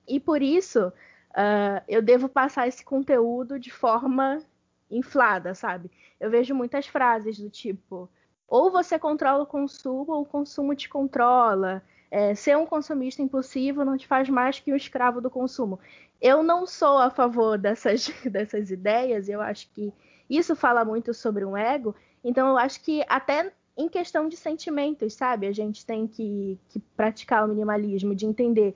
e 0.06 0.18
por 0.18 0.42
isso 0.42 0.88
uh, 0.88 1.82
eu 1.88 2.02
devo 2.02 2.28
passar 2.28 2.66
esse 2.66 2.84
conteúdo 2.84 3.58
de 3.58 3.70
forma 3.70 4.42
inflada, 4.90 5.54
sabe? 5.54 5.90
Eu 6.18 6.30
vejo 6.30 6.54
muitas 6.54 6.86
frases 6.86 7.38
do 7.38 7.48
tipo: 7.48 8.10
ou 8.48 8.70
você 8.70 8.98
controla 8.98 9.44
o 9.44 9.46
consumo, 9.46 10.12
ou 10.12 10.22
o 10.22 10.26
consumo 10.26 10.74
te 10.74 10.88
controla. 10.88 11.82
É, 12.10 12.34
ser 12.34 12.56
um 12.58 12.66
consumista 12.66 13.22
impulsivo 13.22 13.84
não 13.84 13.96
te 13.96 14.04
faz 14.08 14.28
mais 14.28 14.58
que 14.58 14.72
um 14.72 14.76
escravo 14.76 15.20
do 15.20 15.30
consumo. 15.30 15.78
Eu 16.20 16.42
não 16.42 16.66
sou 16.66 16.98
a 16.98 17.10
favor 17.10 17.56
dessas, 17.58 18.08
dessas 18.30 18.70
ideias, 18.70 19.28
eu 19.28 19.40
acho 19.40 19.70
que 19.70 19.92
isso 20.28 20.54
fala 20.54 20.84
muito 20.84 21.12
sobre 21.14 21.44
um 21.44 21.56
ego, 21.56 21.94
então 22.22 22.48
eu 22.48 22.58
acho 22.58 22.80
que 22.82 23.04
até 23.08 23.52
em 23.76 23.88
questão 23.88 24.28
de 24.28 24.36
sentimentos, 24.36 25.14
sabe? 25.14 25.46
A 25.46 25.52
gente 25.52 25.86
tem 25.86 26.06
que, 26.06 26.58
que 26.68 26.78
praticar 26.96 27.44
o 27.44 27.48
minimalismo, 27.48 28.14
de 28.14 28.26
entender 28.26 28.74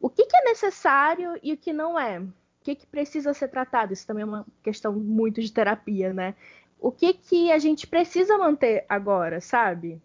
o 0.00 0.10
que, 0.10 0.26
que, 0.26 0.36
é 0.36 0.44
necessário 0.44 1.38
e 1.42 1.52
o 1.52 1.56
que 1.56 1.72
não 1.72 1.98
é. 1.98 2.18
O 2.18 2.30
que, 2.62 2.74
que 2.74 2.86
precisa 2.86 3.32
ser 3.32 3.48
tratado? 3.48 3.92
Isso 3.92 4.06
também 4.06 4.22
é 4.22 4.26
uma 4.26 4.46
questão 4.62 4.92
muito 4.92 5.40
de 5.40 5.50
terapia, 5.50 6.12
né? 6.12 6.34
O 6.78 6.92
que, 6.92 7.14
que 7.14 7.50
a 7.50 7.58
gente 7.58 7.86
precisa 7.86 8.36
manter 8.36 8.84
agora, 8.88 9.40
sabe? 9.40 10.00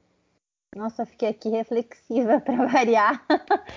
Nossa, 0.76 1.06
fiquei 1.06 1.30
aqui 1.30 1.50
reflexiva 1.50 2.40
para 2.42 2.68
variar. 2.68 3.26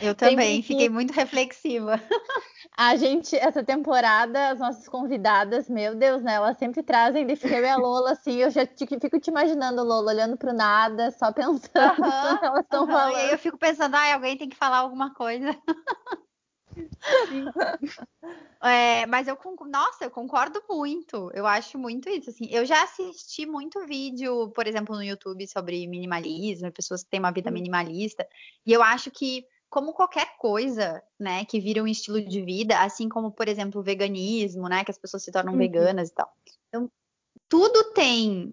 Eu 0.02 0.14
também, 0.14 0.62
fiquei 0.62 0.88
muito 0.88 1.12
reflexiva. 1.12 2.00
A 2.76 2.96
gente, 2.96 3.36
essa 3.36 3.62
temporada, 3.62 4.50
as 4.50 4.58
nossas 4.58 4.88
convidadas, 4.88 5.68
meu 5.68 5.94
Deus, 5.94 6.22
né? 6.22 6.34
Elas 6.34 6.56
sempre 6.56 6.82
trazem 6.82 7.26
de 7.26 7.34
eu 7.44 7.60
e 7.60 7.68
a 7.68 7.76
Lola, 7.76 8.12
assim, 8.12 8.36
eu 8.36 8.50
já 8.50 8.64
te, 8.64 8.86
fico 8.86 9.20
te 9.20 9.28
imaginando, 9.28 9.82
Lola, 9.82 10.12
olhando 10.12 10.36
pro 10.36 10.52
nada, 10.52 11.10
só 11.10 11.32
pensando 11.32 11.68
uhum, 12.00 12.38
elas 12.42 12.64
estão 12.64 12.84
uhum, 12.84 12.90
falando. 12.90 13.12
E 13.12 13.16
aí 13.16 13.30
eu 13.32 13.38
fico 13.38 13.58
pensando, 13.58 13.94
ah, 13.94 14.14
alguém 14.14 14.36
tem 14.36 14.48
que 14.48 14.56
falar 14.56 14.78
alguma 14.78 15.12
coisa. 15.12 15.54
É, 18.62 19.06
mas 19.06 19.26
eu 19.26 19.38
nossa, 19.66 20.04
eu 20.04 20.10
concordo 20.10 20.62
muito. 20.68 21.30
Eu 21.32 21.46
acho 21.46 21.78
muito 21.78 22.08
isso. 22.08 22.30
Assim, 22.30 22.46
eu 22.50 22.64
já 22.66 22.82
assisti 22.82 23.46
muito 23.46 23.86
vídeo, 23.86 24.50
por 24.50 24.66
exemplo, 24.66 24.94
no 24.94 25.02
YouTube 25.02 25.46
sobre 25.46 25.86
minimalismo, 25.86 26.70
pessoas 26.70 27.02
que 27.02 27.10
têm 27.10 27.20
uma 27.20 27.32
vida 27.32 27.50
minimalista, 27.50 28.26
e 28.66 28.72
eu 28.72 28.82
acho 28.82 29.10
que 29.10 29.46
como 29.70 29.92
qualquer 29.92 30.36
coisa, 30.36 31.00
né, 31.18 31.44
que 31.44 31.60
vira 31.60 31.80
um 31.80 31.86
estilo 31.86 32.20
de 32.20 32.42
vida, 32.42 32.80
assim 32.80 33.08
como, 33.08 33.30
por 33.30 33.46
exemplo, 33.48 33.80
o 33.80 33.84
veganismo, 33.84 34.68
né, 34.68 34.84
que 34.84 34.90
as 34.90 34.98
pessoas 34.98 35.22
se 35.22 35.30
tornam 35.30 35.52
uhum. 35.52 35.58
veganas 35.60 36.08
e 36.08 36.14
tal. 36.14 36.28
Então, 36.68 36.90
tudo 37.48 37.92
tem 37.92 38.52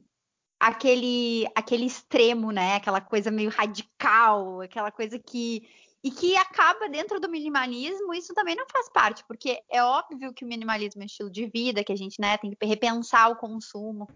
aquele 0.60 1.48
aquele 1.56 1.86
extremo, 1.86 2.52
né, 2.52 2.76
aquela 2.76 3.02
coisa 3.02 3.32
meio 3.32 3.50
radical, 3.50 4.62
aquela 4.62 4.92
coisa 4.92 5.18
que 5.18 5.68
e 6.08 6.12
que 6.12 6.38
acaba 6.38 6.88
dentro 6.88 7.20
do 7.20 7.28
minimalismo, 7.28 8.14
isso 8.14 8.34
também 8.34 8.56
não 8.56 8.66
faz 8.72 8.88
parte, 8.88 9.26
porque 9.28 9.62
é 9.70 9.84
óbvio 9.84 10.34
que 10.34 10.46
o 10.46 10.48
minimalismo 10.48 11.02
é 11.02 11.04
um 11.04 11.06
estilo 11.06 11.30
de 11.30 11.48
vida, 11.48 11.84
que 11.84 11.92
a 11.92 11.98
gente, 11.98 12.16
né, 12.18 12.38
tem 12.38 12.50
que 12.50 12.66
repensar 12.66 13.30
o 13.30 13.36
consumo 13.36 14.08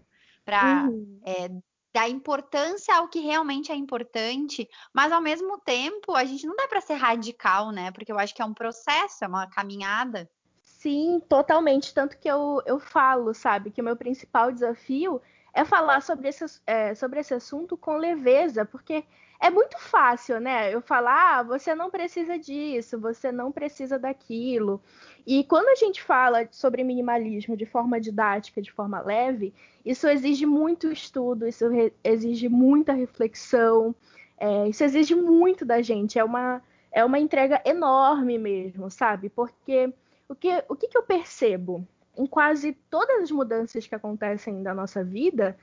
para 0.42 0.84
uhum. 0.84 1.20
é, 1.22 1.50
dar 1.92 2.08
importância 2.08 2.96
ao 2.96 3.08
que 3.08 3.20
realmente 3.20 3.70
é 3.70 3.74
importante, 3.74 4.66
mas 4.90 5.12
ao 5.12 5.20
mesmo 5.20 5.58
tempo 5.58 6.14
a 6.14 6.24
gente 6.24 6.46
não 6.46 6.56
dá 6.56 6.66
para 6.66 6.80
ser 6.80 6.94
radical, 6.94 7.70
né? 7.70 7.90
Porque 7.92 8.10
eu 8.10 8.18
acho 8.18 8.34
que 8.34 8.40
é 8.40 8.44
um 8.44 8.54
processo, 8.54 9.22
é 9.22 9.28
uma 9.28 9.46
caminhada. 9.46 10.30
Sim, 10.62 11.20
totalmente. 11.28 11.92
Tanto 11.92 12.18
que 12.18 12.26
eu, 12.26 12.62
eu 12.64 12.80
falo, 12.80 13.34
sabe, 13.34 13.70
que 13.70 13.82
o 13.82 13.84
meu 13.84 13.96
principal 13.96 14.50
desafio 14.50 15.20
é 15.54 15.64
falar 15.64 16.00
sobre 16.00 16.28
esse, 16.28 16.44
é, 16.66 16.94
sobre 16.94 17.20
esse 17.20 17.34
assunto 17.34 17.76
com 17.76 17.96
leveza, 17.96 18.64
porque 18.64 19.04
é 19.42 19.50
muito 19.50 19.76
fácil, 19.78 20.40
né? 20.40 20.72
Eu 20.72 20.80
falar, 20.80 21.40
ah, 21.40 21.42
você 21.42 21.74
não 21.74 21.90
precisa 21.90 22.38
disso, 22.38 22.98
você 22.98 23.32
não 23.32 23.50
precisa 23.50 23.98
daquilo. 23.98 24.80
E 25.26 25.42
quando 25.44 25.68
a 25.68 25.74
gente 25.74 26.00
fala 26.00 26.48
sobre 26.52 26.84
minimalismo 26.84 27.56
de 27.56 27.66
forma 27.66 28.00
didática, 28.00 28.62
de 28.62 28.70
forma 28.70 29.00
leve, 29.00 29.52
isso 29.84 30.06
exige 30.06 30.46
muito 30.46 30.92
estudo, 30.92 31.46
isso 31.46 31.64
exige 32.04 32.48
muita 32.48 32.92
reflexão, 32.92 33.94
é, 34.38 34.68
isso 34.68 34.84
exige 34.84 35.16
muito 35.16 35.64
da 35.64 35.82
gente. 35.82 36.20
É 36.20 36.24
uma, 36.24 36.62
é 36.92 37.04
uma 37.04 37.18
entrega 37.18 37.60
enorme 37.64 38.38
mesmo, 38.38 38.88
sabe? 38.90 39.28
Porque 39.28 39.92
o 40.28 40.36
que, 40.36 40.64
o 40.68 40.76
que, 40.76 40.86
que 40.86 40.96
eu 40.96 41.02
percebo? 41.02 41.86
Em 42.16 42.26
quase 42.26 42.72
todas 42.90 43.22
as 43.22 43.30
mudanças 43.30 43.86
que 43.86 43.94
acontecem 43.94 44.54
na 44.54 44.74
nossa 44.74 45.02
vida, 45.02 45.56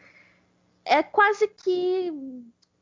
é 0.84 1.03
quase 1.03 1.48
que 1.48 2.12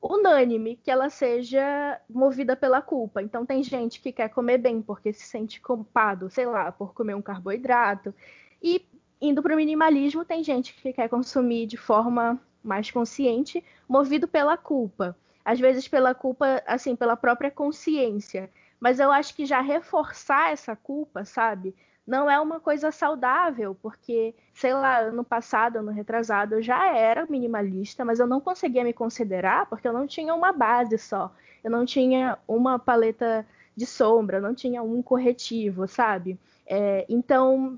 unânime 0.01 0.77
que 0.77 0.91
ela 0.91 1.09
seja 1.09 1.99
movida 2.09 2.55
pela 2.55 2.81
culpa. 2.81 3.21
Então 3.21 3.45
tem 3.45 3.63
gente 3.63 3.99
que 3.99 4.11
quer 4.11 4.29
comer 4.29 4.57
bem 4.57 4.81
porque 4.81 5.11
se 5.11 5.25
sente 5.25 5.59
culpado, 5.59 6.29
sei 6.29 6.45
lá, 6.45 6.71
por 6.71 6.93
comer 6.93 7.15
um 7.15 7.21
carboidrato. 7.21 8.13
E 8.61 8.85
indo 9.19 9.41
para 9.41 9.53
o 9.53 9.57
minimalismo, 9.57 10.23
tem 10.23 10.43
gente 10.43 10.73
que 10.73 10.93
quer 10.93 11.09
consumir 11.09 11.65
de 11.65 11.77
forma 11.77 12.39
mais 12.63 12.91
consciente, 12.91 13.63
movido 13.87 14.27
pela 14.27 14.55
culpa. 14.57 15.17
Às 15.43 15.59
vezes 15.59 15.87
pela 15.87 16.13
culpa, 16.13 16.61
assim, 16.65 16.95
pela 16.95 17.15
própria 17.15 17.49
consciência. 17.49 18.49
Mas 18.79 18.99
eu 18.99 19.11
acho 19.11 19.33
que 19.35 19.45
já 19.45 19.61
reforçar 19.61 20.51
essa 20.51 20.75
culpa, 20.75 21.25
sabe? 21.25 21.73
Não 22.07 22.31
é 22.31 22.39
uma 22.39 22.57
coisa 22.57 22.89
saudável, 22.89 23.75
porque, 23.81 24.33
sei 24.53 24.73
lá, 24.73 24.99
ano 24.99 25.25
passado, 25.25 25.79
ano 25.79 25.91
retrasado, 25.91 26.55
eu 26.55 26.61
já 26.61 26.95
era 26.95 27.25
minimalista, 27.25 28.05
mas 28.05 28.17
eu 28.19 28.25
não 28.25 28.39
conseguia 28.39 28.83
me 28.83 28.93
considerar 28.93 29.65
porque 29.65 29.85
eu 29.85 29.91
não 29.91 30.07
tinha 30.07 30.33
uma 30.33 30.53
base 30.53 30.97
só. 30.97 31.33
Eu 31.61 31.69
não 31.69 31.85
tinha 31.85 32.39
uma 32.47 32.79
paleta 32.79 33.45
de 33.75 33.85
sombra, 33.85 34.39
não 34.39 34.55
tinha 34.55 34.81
um 34.81 35.01
corretivo, 35.01 35.85
sabe? 35.85 36.39
É, 36.65 37.05
então, 37.09 37.77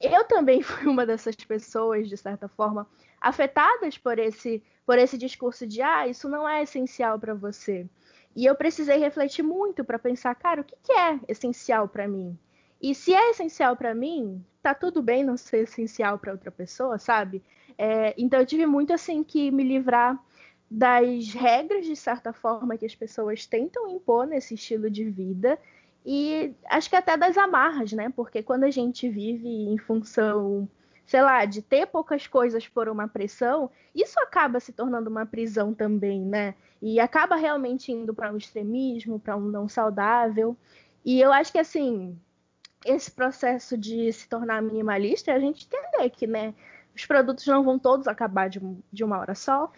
eu 0.00 0.24
também 0.24 0.60
fui 0.62 0.88
uma 0.88 1.06
dessas 1.06 1.36
pessoas, 1.36 2.08
de 2.08 2.16
certa 2.16 2.48
forma, 2.48 2.84
afetadas 3.20 3.96
por 3.96 4.18
esse, 4.18 4.60
por 4.84 4.98
esse 4.98 5.16
discurso 5.16 5.66
de 5.68 5.82
ah, 5.82 6.08
isso 6.08 6.28
não 6.28 6.48
é 6.48 6.64
essencial 6.64 7.16
para 7.16 7.32
você. 7.32 7.86
E 8.34 8.44
eu 8.44 8.56
precisei 8.56 8.98
refletir 8.98 9.42
muito 9.42 9.84
para 9.84 10.00
pensar, 10.00 10.34
cara, 10.34 10.62
o 10.62 10.64
que, 10.64 10.76
que 10.82 10.92
é 10.92 11.20
essencial 11.28 11.88
para 11.88 12.08
mim? 12.08 12.36
E 12.80 12.94
se 12.94 13.12
é 13.12 13.30
essencial 13.30 13.76
para 13.76 13.94
mim, 13.94 14.44
tá 14.62 14.74
tudo 14.74 15.02
bem 15.02 15.24
não 15.24 15.36
ser 15.36 15.64
essencial 15.64 16.18
para 16.18 16.32
outra 16.32 16.50
pessoa, 16.50 16.98
sabe? 16.98 17.42
É, 17.76 18.14
então 18.16 18.40
eu 18.40 18.46
tive 18.46 18.66
muito 18.66 18.92
assim 18.92 19.22
que 19.22 19.50
me 19.50 19.62
livrar 19.64 20.18
das 20.70 21.32
regras 21.32 21.86
de 21.86 21.96
certa 21.96 22.32
forma 22.32 22.76
que 22.76 22.84
as 22.84 22.94
pessoas 22.94 23.46
tentam 23.46 23.88
impor 23.88 24.26
nesse 24.26 24.54
estilo 24.54 24.90
de 24.90 25.04
vida 25.04 25.58
e 26.04 26.54
acho 26.68 26.88
que 26.88 26.96
até 26.96 27.16
das 27.16 27.36
amarras, 27.36 27.92
né? 27.92 28.12
Porque 28.14 28.42
quando 28.42 28.64
a 28.64 28.70
gente 28.70 29.08
vive 29.08 29.48
em 29.48 29.78
função, 29.78 30.68
sei 31.06 31.22
lá, 31.22 31.44
de 31.44 31.62
ter 31.62 31.86
poucas 31.86 32.26
coisas 32.26 32.66
por 32.68 32.88
uma 32.88 33.08
pressão, 33.08 33.70
isso 33.94 34.18
acaba 34.20 34.60
se 34.60 34.72
tornando 34.72 35.10
uma 35.10 35.26
prisão 35.26 35.74
também, 35.74 36.20
né? 36.20 36.54
E 36.80 37.00
acaba 37.00 37.36
realmente 37.36 37.92
indo 37.92 38.14
para 38.14 38.32
um 38.32 38.36
extremismo, 38.36 39.18
para 39.18 39.36
um 39.36 39.40
não 39.40 39.68
saudável. 39.68 40.56
E 41.04 41.20
eu 41.20 41.32
acho 41.32 41.52
que 41.52 41.58
assim, 41.58 42.18
esse 42.84 43.10
processo 43.10 43.76
de 43.76 44.12
se 44.12 44.28
tornar 44.28 44.62
minimalista 44.62 45.30
é 45.30 45.34
a 45.34 45.40
gente 45.40 45.66
entender 45.66 46.10
que, 46.10 46.26
né, 46.26 46.54
os 46.94 47.06
produtos 47.06 47.46
não 47.46 47.62
vão 47.62 47.78
todos 47.78 48.08
acabar 48.08 48.48
de, 48.48 48.60
de, 48.92 49.04
uma 49.04 49.18
hora 49.18 49.34
só. 49.34 49.72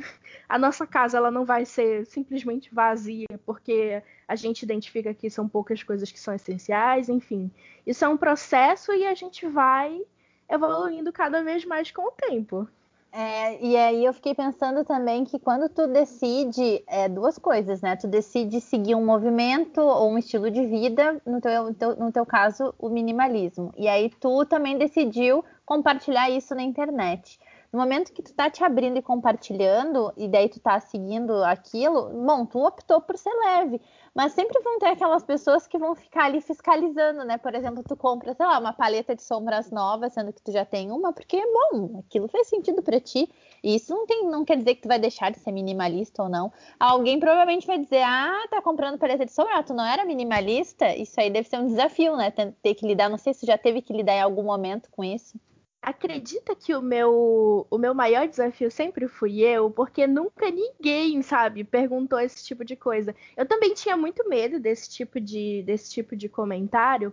A 0.49 0.59
nossa 0.59 0.87
casa 0.87 1.19
ela 1.19 1.31
não 1.31 1.45
vai 1.45 1.67
ser 1.67 2.07
simplesmente 2.07 2.75
vazia 2.75 3.27
porque 3.45 4.03
a 4.27 4.35
gente 4.35 4.63
identifica 4.63 5.13
que 5.13 5.29
são 5.29 5.47
poucas 5.47 5.83
coisas 5.83 6.11
que 6.11 6.19
são 6.19 6.35
essenciais, 6.35 7.11
enfim. 7.11 7.51
Isso 7.87 8.05
é 8.05 8.09
um 8.09 8.17
processo 8.17 8.93
e 8.93 9.07
a 9.07 9.15
gente 9.15 9.47
vai 9.47 10.01
evoluindo 10.49 11.13
cada 11.13 11.45
vez 11.45 11.65
mais 11.65 11.91
com 11.91 12.09
o 12.09 12.11
tempo. 12.13 12.67
É, 13.13 13.61
e 13.65 13.77
aí 13.77 14.05
eu 14.05 14.13
fiquei 14.13 14.35
pensando 14.35 14.85
também 14.85 15.25
que 15.25 15.39
quando 15.39 15.69
tu 15.69 15.89
decide 15.89 16.85
é, 16.87 17.09
duas 17.09 17.39
coisas, 17.39 17.81
né? 17.81 17.97
Tu 17.97 18.07
decide 18.07 18.61
seguir 18.61 18.95
um 18.95 19.05
movimento 19.05 19.81
ou 19.81 20.13
um 20.13 20.19
estilo 20.19 20.49
de 20.49 20.65
vida, 20.65 21.21
no 21.27 21.41
teu, 21.41 21.97
no 21.97 22.13
teu 22.13 22.25
caso, 22.25 22.73
o 22.79 22.89
minimalismo. 22.89 23.73
E 23.77 23.89
aí 23.89 24.11
tu 24.21 24.47
também 24.47 24.79
decidiu 24.79 25.45
compartilhar 25.67 26.31
isso 26.31 26.55
na 26.55 26.63
internet. 26.63 27.39
No 27.73 27.79
momento 27.79 28.13
que 28.13 28.21
tu 28.21 28.35
tá 28.35 28.51
te 28.51 28.65
abrindo 28.65 28.99
e 28.99 29.03
compartilhando, 29.03 30.13
e 30.17 30.27
daí 30.27 30.49
tu 30.49 30.59
tá 30.59 30.81
seguindo 30.81 31.33
aquilo, 31.45 32.09
bom, 32.27 32.45
tu 32.45 32.59
optou 32.59 33.01
por 33.01 33.17
ser 33.17 33.31
leve. 33.31 33.81
Mas 34.13 34.33
sempre 34.33 34.61
vão 34.61 34.81
ter 34.81 34.87
aquelas 34.87 35.23
pessoas 35.23 35.69
que 35.69 35.79
vão 35.79 35.95
ficar 35.95 36.25
ali 36.25 36.41
fiscalizando, 36.41 37.25
né? 37.25 37.39
Por 37.39 37.55
exemplo, 37.55 37.85
tu 37.87 37.97
compra, 37.97 38.35
sei 38.35 38.45
lá, 38.45 38.59
uma 38.59 38.73
paleta 38.73 39.15
de 39.15 39.23
sombras 39.23 39.71
nova, 39.71 40.11
sendo 40.11 40.33
que 40.33 40.43
tu 40.43 40.51
já 40.51 40.65
tem 40.65 40.91
uma, 40.91 41.13
porque, 41.13 41.41
bom, 41.47 42.01
aquilo 42.01 42.27
faz 42.27 42.49
sentido 42.49 42.83
para 42.83 42.99
ti. 42.99 43.31
E 43.63 43.77
isso 43.77 43.95
não, 43.95 44.05
tem, 44.05 44.27
não 44.27 44.45
quer 44.45 44.57
dizer 44.57 44.75
que 44.75 44.83
tu 44.83 44.89
vai 44.89 44.99
deixar 44.99 45.31
de 45.31 45.39
ser 45.39 45.53
minimalista 45.53 46.25
ou 46.25 46.29
não. 46.29 46.53
Alguém 46.79 47.21
provavelmente 47.21 47.69
vai 47.69 47.79
dizer, 47.79 48.03
ah, 48.03 48.49
tá 48.51 48.61
comprando 48.61 48.99
paleta 48.99 49.25
de 49.25 49.33
sombra, 49.33 49.59
ah, 49.59 49.63
tu 49.63 49.75
não 49.75 49.87
era 49.87 50.05
minimalista? 50.05 50.93
Isso 50.97 51.21
aí 51.21 51.31
deve 51.31 51.49
ser 51.49 51.61
um 51.61 51.69
desafio, 51.69 52.17
né? 52.17 52.33
Ter 52.33 52.75
que 52.75 52.85
lidar, 52.85 53.09
não 53.09 53.19
sei 53.19 53.33
se 53.33 53.41
tu 53.41 53.47
já 53.47 53.57
teve 53.57 53.81
que 53.81 53.93
lidar 53.93 54.15
em 54.15 54.23
algum 54.23 54.43
momento 54.43 54.91
com 54.91 55.05
isso 55.05 55.39
acredita 55.83 56.55
que 56.55 56.75
o 56.75 56.83
meu, 56.83 57.67
o 57.71 57.79
meu 57.79 57.95
maior 57.95 58.29
desafio 58.29 58.71
sempre 58.71 59.09
fui 59.09 59.41
eu, 59.41 59.71
porque 59.71 60.07
nunca 60.07 60.51
ninguém, 60.51 61.23
sabe, 61.23 61.65
perguntou 61.65 62.21
esse 62.21 62.45
tipo 62.45 62.65
de 62.65 62.77
coisa. 62.77 63.15
Eu 63.37 63.47
também 63.47 63.75
tinha 63.75 63.97
muito 63.97 64.29
medo 64.29 64.61
desse 64.61 64.91
tipo 64.91 65.19
de, 65.21 65.63
desse 65.63 65.91
tipo 65.91 66.15
de 66.15 66.29
comentário, 66.29 67.13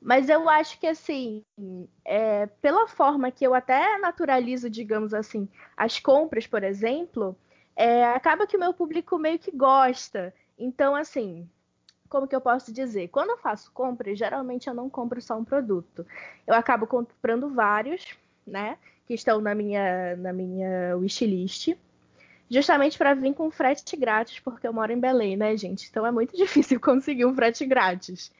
mas 0.00 0.28
eu 0.28 0.48
acho 0.50 0.78
que, 0.78 0.86
assim, 0.86 1.42
é, 2.04 2.46
pela 2.60 2.86
forma 2.86 3.30
que 3.30 3.46
eu 3.46 3.54
até 3.54 3.98
naturalizo, 3.98 4.68
digamos 4.68 5.14
assim, 5.14 5.48
as 5.76 5.98
compras, 5.98 6.46
por 6.46 6.62
exemplo, 6.62 7.36
é, 7.74 8.04
acaba 8.04 8.46
que 8.46 8.56
o 8.56 8.60
meu 8.60 8.74
público 8.74 9.18
meio 9.18 9.38
que 9.38 9.50
gosta. 9.50 10.34
Então, 10.58 10.94
assim, 10.94 11.48
como 12.08 12.28
que 12.28 12.36
eu 12.36 12.40
posso 12.40 12.72
dizer? 12.72 13.08
Quando 13.08 13.30
eu 13.30 13.38
faço 13.38 13.70
compras, 13.72 14.18
geralmente 14.18 14.68
eu 14.68 14.74
não 14.74 14.88
compro 14.88 15.20
só 15.20 15.36
um 15.36 15.44
produto. 15.44 16.06
Eu 16.46 16.54
acabo 16.54 16.86
comprando 16.86 17.48
vários, 17.48 18.16
né? 18.46 18.78
Que 19.06 19.14
estão 19.14 19.40
na 19.40 19.54
minha, 19.54 20.16
na 20.16 20.32
minha 20.32 20.96
wishlist. 20.96 21.76
Justamente 22.50 22.98
para 22.98 23.14
vir 23.14 23.34
com 23.34 23.50
frete 23.50 23.96
grátis, 23.96 24.38
porque 24.38 24.66
eu 24.66 24.72
moro 24.72 24.92
em 24.92 25.00
Belém, 25.00 25.36
né, 25.36 25.56
gente? 25.56 25.88
Então 25.88 26.06
é 26.06 26.10
muito 26.10 26.36
difícil 26.36 26.78
conseguir 26.78 27.24
um 27.24 27.34
frete 27.34 27.66
grátis. 27.66 28.30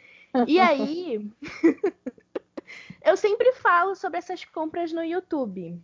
E 0.46 0.59
aí, 0.59 1.31
eu 3.05 3.16
sempre 3.16 3.53
falo 3.53 3.94
sobre 3.94 4.18
essas 4.18 4.44
compras 4.44 4.92
no 4.92 5.03
YouTube. 5.03 5.81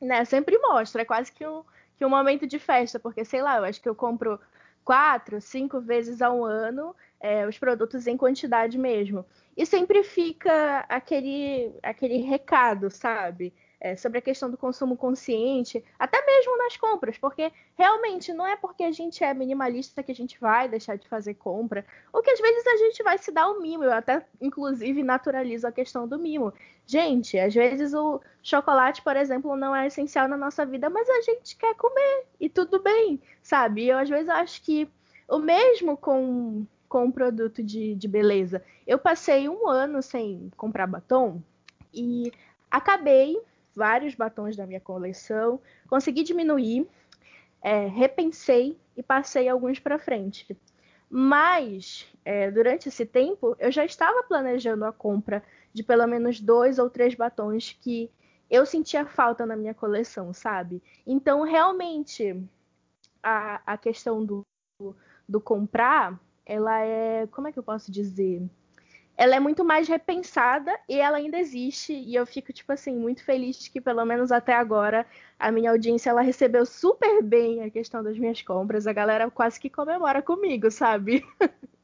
Né? 0.00 0.24
sempre 0.24 0.58
mostro, 0.58 1.00
é 1.00 1.04
quase 1.04 1.30
que 1.30 1.46
um, 1.46 1.62
que 1.96 2.04
um 2.04 2.08
momento 2.08 2.44
de 2.44 2.58
festa, 2.58 2.98
porque 2.98 3.24
sei 3.24 3.40
lá, 3.40 3.58
eu 3.58 3.64
acho 3.64 3.80
que 3.80 3.88
eu 3.88 3.94
compro 3.94 4.40
quatro, 4.84 5.40
cinco 5.40 5.80
vezes 5.80 6.20
ao 6.20 6.44
ano 6.44 6.94
é, 7.22 7.46
os 7.46 7.56
produtos 7.56 8.08
em 8.08 8.16
quantidade 8.16 8.76
mesmo. 8.76 9.24
E 9.56 9.64
sempre 9.64 10.02
fica 10.02 10.84
aquele, 10.88 11.72
aquele 11.80 12.18
recado, 12.18 12.90
sabe? 12.90 13.54
É, 13.80 13.96
sobre 13.96 14.18
a 14.18 14.22
questão 14.22 14.48
do 14.50 14.56
consumo 14.56 14.96
consciente, 14.96 15.84
até 15.98 16.24
mesmo 16.24 16.56
nas 16.56 16.76
compras, 16.76 17.18
porque 17.18 17.52
realmente 17.76 18.32
não 18.32 18.46
é 18.46 18.56
porque 18.56 18.84
a 18.84 18.92
gente 18.92 19.24
é 19.24 19.34
minimalista 19.34 20.02
que 20.04 20.12
a 20.12 20.14
gente 20.14 20.38
vai 20.40 20.68
deixar 20.68 20.96
de 20.96 21.08
fazer 21.08 21.34
compra, 21.34 21.84
ou 22.12 22.22
que 22.22 22.30
às 22.30 22.40
vezes 22.40 22.64
a 22.64 22.76
gente 22.76 23.02
vai 23.02 23.18
se 23.18 23.32
dar 23.32 23.48
o 23.48 23.60
mimo, 23.60 23.82
eu 23.82 23.92
até 23.92 24.24
inclusive 24.40 25.02
naturalizo 25.02 25.66
a 25.66 25.72
questão 25.72 26.06
do 26.06 26.16
mimo. 26.16 26.52
Gente, 26.86 27.36
às 27.38 27.52
vezes 27.52 27.92
o 27.92 28.20
chocolate, 28.40 29.02
por 29.02 29.16
exemplo, 29.16 29.56
não 29.56 29.74
é 29.74 29.88
essencial 29.88 30.28
na 30.28 30.36
nossa 30.36 30.64
vida, 30.64 30.88
mas 30.88 31.08
a 31.10 31.20
gente 31.22 31.56
quer 31.56 31.74
comer 31.74 32.26
e 32.40 32.48
tudo 32.48 32.80
bem, 32.80 33.20
sabe? 33.42 33.88
Eu 33.88 33.98
às 33.98 34.08
vezes 34.08 34.28
acho 34.28 34.62
que 34.62 34.88
o 35.28 35.38
mesmo 35.40 35.96
com 35.96 36.64
com 36.92 37.06
um 37.06 37.10
produto 37.10 37.62
de, 37.62 37.94
de 37.94 38.06
beleza. 38.06 38.62
Eu 38.86 38.98
passei 38.98 39.48
um 39.48 39.66
ano 39.66 40.02
sem 40.02 40.50
comprar 40.58 40.86
batom 40.86 41.40
e 41.90 42.30
acabei 42.70 43.40
vários 43.74 44.14
batons 44.14 44.56
da 44.56 44.66
minha 44.66 44.78
coleção, 44.78 45.58
consegui 45.88 46.22
diminuir, 46.22 46.86
é, 47.62 47.86
repensei 47.86 48.76
e 48.94 49.02
passei 49.02 49.48
alguns 49.48 49.80
para 49.80 49.98
frente. 49.98 50.54
Mas 51.08 52.06
é, 52.26 52.50
durante 52.50 52.90
esse 52.90 53.06
tempo 53.06 53.56
eu 53.58 53.72
já 53.72 53.86
estava 53.86 54.22
planejando 54.24 54.84
a 54.84 54.92
compra 54.92 55.42
de 55.72 55.82
pelo 55.82 56.06
menos 56.06 56.40
dois 56.40 56.78
ou 56.78 56.90
três 56.90 57.14
batons 57.14 57.74
que 57.80 58.10
eu 58.50 58.66
sentia 58.66 59.06
falta 59.06 59.46
na 59.46 59.56
minha 59.56 59.72
coleção, 59.72 60.34
sabe? 60.34 60.82
Então 61.06 61.42
realmente 61.42 62.38
a, 63.22 63.62
a 63.64 63.78
questão 63.78 64.22
do, 64.22 64.44
do 65.26 65.40
comprar 65.40 66.20
ela 66.46 66.80
é, 66.80 67.26
como 67.28 67.48
é 67.48 67.52
que 67.52 67.58
eu 67.58 67.62
posso 67.62 67.90
dizer? 67.90 68.42
ela 69.16 69.36
é 69.36 69.40
muito 69.40 69.64
mais 69.64 69.88
repensada 69.88 70.76
e 70.88 70.98
ela 70.98 71.18
ainda 71.18 71.38
existe. 71.38 71.92
E 71.92 72.14
eu 72.14 72.26
fico, 72.26 72.52
tipo 72.52 72.72
assim, 72.72 72.96
muito 72.96 73.24
feliz 73.24 73.68
que, 73.68 73.80
pelo 73.80 74.04
menos 74.04 74.32
até 74.32 74.54
agora, 74.54 75.06
a 75.38 75.52
minha 75.52 75.70
audiência 75.70 76.10
ela 76.10 76.22
recebeu 76.22 76.64
super 76.66 77.22
bem 77.22 77.62
a 77.62 77.70
questão 77.70 78.02
das 78.02 78.18
minhas 78.18 78.42
compras. 78.42 78.86
A 78.86 78.92
galera 78.92 79.30
quase 79.30 79.60
que 79.60 79.70
comemora 79.70 80.22
comigo, 80.22 80.70
sabe? 80.70 81.24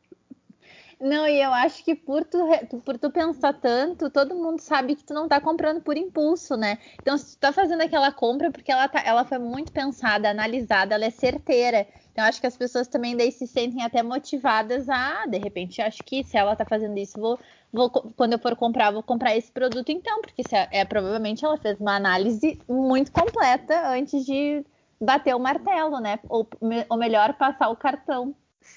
Não, 1.01 1.29
e 1.29 1.41
eu 1.41 1.53
acho 1.53 1.85
que 1.85 1.95
por 1.95 2.25
tu, 2.25 2.39
por 2.85 2.99
tu 2.99 3.09
pensar 3.11 3.53
tanto, 3.53 4.11
todo 4.11 4.35
mundo 4.35 4.59
sabe 4.61 4.97
que 4.97 5.05
tu 5.05 5.15
não 5.15 5.29
tá 5.29 5.41
comprando 5.41 5.81
por 5.81 5.97
impulso, 5.97 6.57
né? 6.57 6.77
Então, 7.01 7.17
se 7.17 7.37
tu 7.37 7.41
tá 7.41 7.53
fazendo 7.53 7.83
aquela 7.83 8.11
compra, 8.11 8.51
porque 8.51 8.73
ela, 8.73 8.89
tá, 8.89 9.01
ela 9.05 9.25
foi 9.25 9.39
muito 9.39 9.73
pensada, 9.73 10.29
analisada, 10.29 10.97
ela 10.97 11.05
é 11.05 11.11
certeira. 11.11 11.87
Então, 12.11 12.25
acho 12.25 12.41
que 12.41 12.49
as 12.49 12.57
pessoas 12.57 12.89
também 12.89 13.17
daí 13.17 13.31
se 13.31 13.47
sentem 13.47 13.85
até 13.85 14.03
motivadas 14.03 14.89
a, 14.89 15.25
de 15.27 15.39
repente, 15.39 15.81
acho 15.81 16.03
que 16.05 16.25
se 16.25 16.37
ela 16.37 16.57
tá 16.57 16.65
fazendo 16.65 16.99
isso, 16.99 17.17
vou, 17.21 17.39
vou 17.73 17.89
quando 17.91 18.33
eu 18.33 18.39
for 18.41 18.57
comprar, 18.57 18.91
vou 18.91 19.03
comprar 19.03 19.37
esse 19.37 19.53
produto 19.53 19.91
então, 19.93 20.21
porque 20.21 20.43
é, 20.53 20.81
é 20.81 20.85
provavelmente 20.85 21.45
ela 21.45 21.57
fez 21.59 21.79
uma 21.79 21.95
análise 21.95 22.59
muito 22.69 23.13
completa 23.13 23.89
antes 23.91 24.25
de 24.25 24.65
bater 25.01 25.35
o 25.37 25.39
martelo, 25.39 26.01
né? 26.01 26.19
Ou, 26.29 26.49
ou 26.89 26.97
melhor, 26.99 27.35
passar 27.35 27.69
o 27.69 27.77
cartão. 27.77 28.35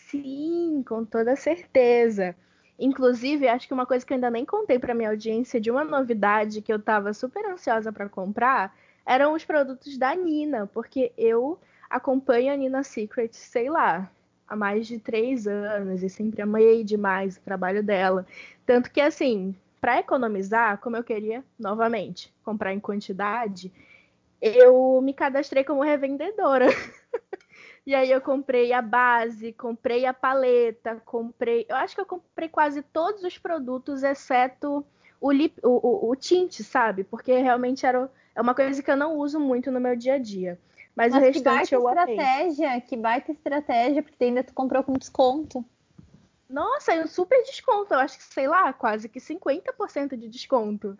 Sim, 0.09 0.83
com 0.87 1.03
toda 1.05 1.35
certeza. 1.35 2.35
Inclusive, 2.79 3.47
acho 3.47 3.67
que 3.67 3.73
uma 3.73 3.85
coisa 3.85 4.05
que 4.05 4.13
eu 4.13 4.15
ainda 4.15 4.29
nem 4.31 4.45
contei 4.45 4.79
para 4.79 4.93
minha 4.93 5.09
audiência 5.09 5.59
de 5.59 5.69
uma 5.69 5.83
novidade 5.83 6.61
que 6.61 6.71
eu 6.71 6.77
estava 6.77 7.13
super 7.13 7.45
ansiosa 7.45 7.91
para 7.91 8.09
comprar 8.09 8.75
eram 9.05 9.33
os 9.33 9.43
produtos 9.45 9.97
da 9.97 10.15
Nina, 10.15 10.67
porque 10.67 11.11
eu 11.17 11.59
acompanho 11.89 12.53
a 12.53 12.57
Nina 12.57 12.83
Secret, 12.83 13.33
sei 13.35 13.69
lá, 13.69 14.09
há 14.47 14.55
mais 14.55 14.87
de 14.87 14.99
três 14.99 15.47
anos 15.47 16.01
e 16.03 16.09
sempre 16.09 16.41
amei 16.41 16.83
demais 16.83 17.37
o 17.37 17.41
trabalho 17.41 17.83
dela. 17.83 18.25
Tanto 18.65 18.89
que, 18.91 19.01
assim, 19.01 19.55
para 19.79 19.99
economizar, 19.99 20.77
como 20.79 20.95
eu 20.97 21.03
queria, 21.03 21.43
novamente, 21.59 22.33
comprar 22.43 22.73
em 22.73 22.79
quantidade, 22.79 23.71
eu 24.41 25.01
me 25.03 25.13
cadastrei 25.13 25.63
como 25.63 25.83
revendedora. 25.83 26.67
E 27.85 27.95
aí 27.95 28.11
eu 28.11 28.21
comprei 28.21 28.71
a 28.73 28.81
base, 28.81 29.53
comprei 29.53 30.05
a 30.05 30.13
paleta, 30.13 31.01
comprei. 31.03 31.65
Eu 31.67 31.75
acho 31.77 31.95
que 31.95 32.01
eu 32.01 32.05
comprei 32.05 32.47
quase 32.47 32.81
todos 32.83 33.23
os 33.23 33.37
produtos, 33.37 34.03
exceto 34.03 34.85
o, 35.19 35.31
lip, 35.31 35.59
o, 35.63 35.69
o, 35.69 36.09
o 36.11 36.15
tinte, 36.15 36.63
sabe? 36.63 37.03
Porque 37.03 37.35
realmente 37.39 37.85
era, 37.85 38.09
é 38.35 38.41
uma 38.41 38.53
coisa 38.53 38.81
que 38.83 38.91
eu 38.91 38.97
não 38.97 39.17
uso 39.17 39.39
muito 39.39 39.71
no 39.71 39.79
meu 39.79 39.95
dia 39.95 40.15
a 40.15 40.19
dia. 40.19 40.59
Mas, 40.95 41.13
Mas 41.13 41.21
o 41.21 41.25
restante 41.25 41.69
que 41.69 41.75
eu 41.75 41.87
estratégia, 41.87 42.67
amei. 42.69 42.81
Que 42.81 42.97
baita 42.97 43.31
estratégia, 43.31 44.03
porque 44.03 44.23
ainda 44.23 44.43
tu 44.43 44.53
comprou 44.53 44.83
com 44.83 44.93
desconto. 44.93 45.65
Nossa, 46.49 46.93
é 46.93 47.03
um 47.03 47.07
super 47.07 47.41
desconto. 47.43 47.93
Eu 47.93 47.99
acho 47.99 48.17
que, 48.17 48.23
sei 48.25 48.47
lá, 48.47 48.73
quase 48.73 49.07
que 49.07 49.19
50% 49.19 50.17
de 50.17 50.27
desconto. 50.27 50.97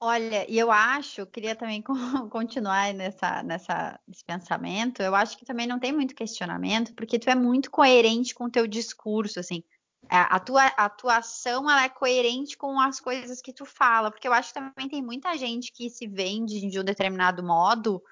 Olha, 0.00 0.44
e 0.50 0.58
eu 0.58 0.70
acho, 0.70 1.26
queria 1.26 1.56
também 1.56 1.82
continuar 2.30 2.92
nessa, 2.92 3.42
nessa, 3.42 4.00
nesse 4.06 4.24
pensamento, 4.24 5.00
eu 5.00 5.14
acho 5.14 5.38
que 5.38 5.44
também 5.44 5.66
não 5.66 5.78
tem 5.78 5.92
muito 5.92 6.14
questionamento, 6.14 6.94
porque 6.94 7.18
tu 7.18 7.30
é 7.30 7.34
muito 7.34 7.70
coerente 7.70 8.34
com 8.34 8.44
o 8.44 8.50
teu 8.50 8.66
discurso, 8.66 9.40
assim, 9.40 9.62
é, 10.10 10.16
a 10.16 10.38
tua 10.38 10.66
atuação 10.66 11.70
ela 11.70 11.84
é 11.84 11.88
coerente 11.88 12.56
com 12.56 12.78
as 12.78 13.00
coisas 13.00 13.40
que 13.40 13.52
tu 13.52 13.64
fala, 13.64 14.10
porque 14.10 14.28
eu 14.28 14.32
acho 14.32 14.48
que 14.48 14.60
também 14.60 14.88
tem 14.88 15.02
muita 15.02 15.36
gente 15.36 15.72
que 15.72 15.88
se 15.88 16.06
vende 16.06 16.68
de 16.68 16.78
um 16.78 16.84
determinado 16.84 17.42
modo, 17.42 18.02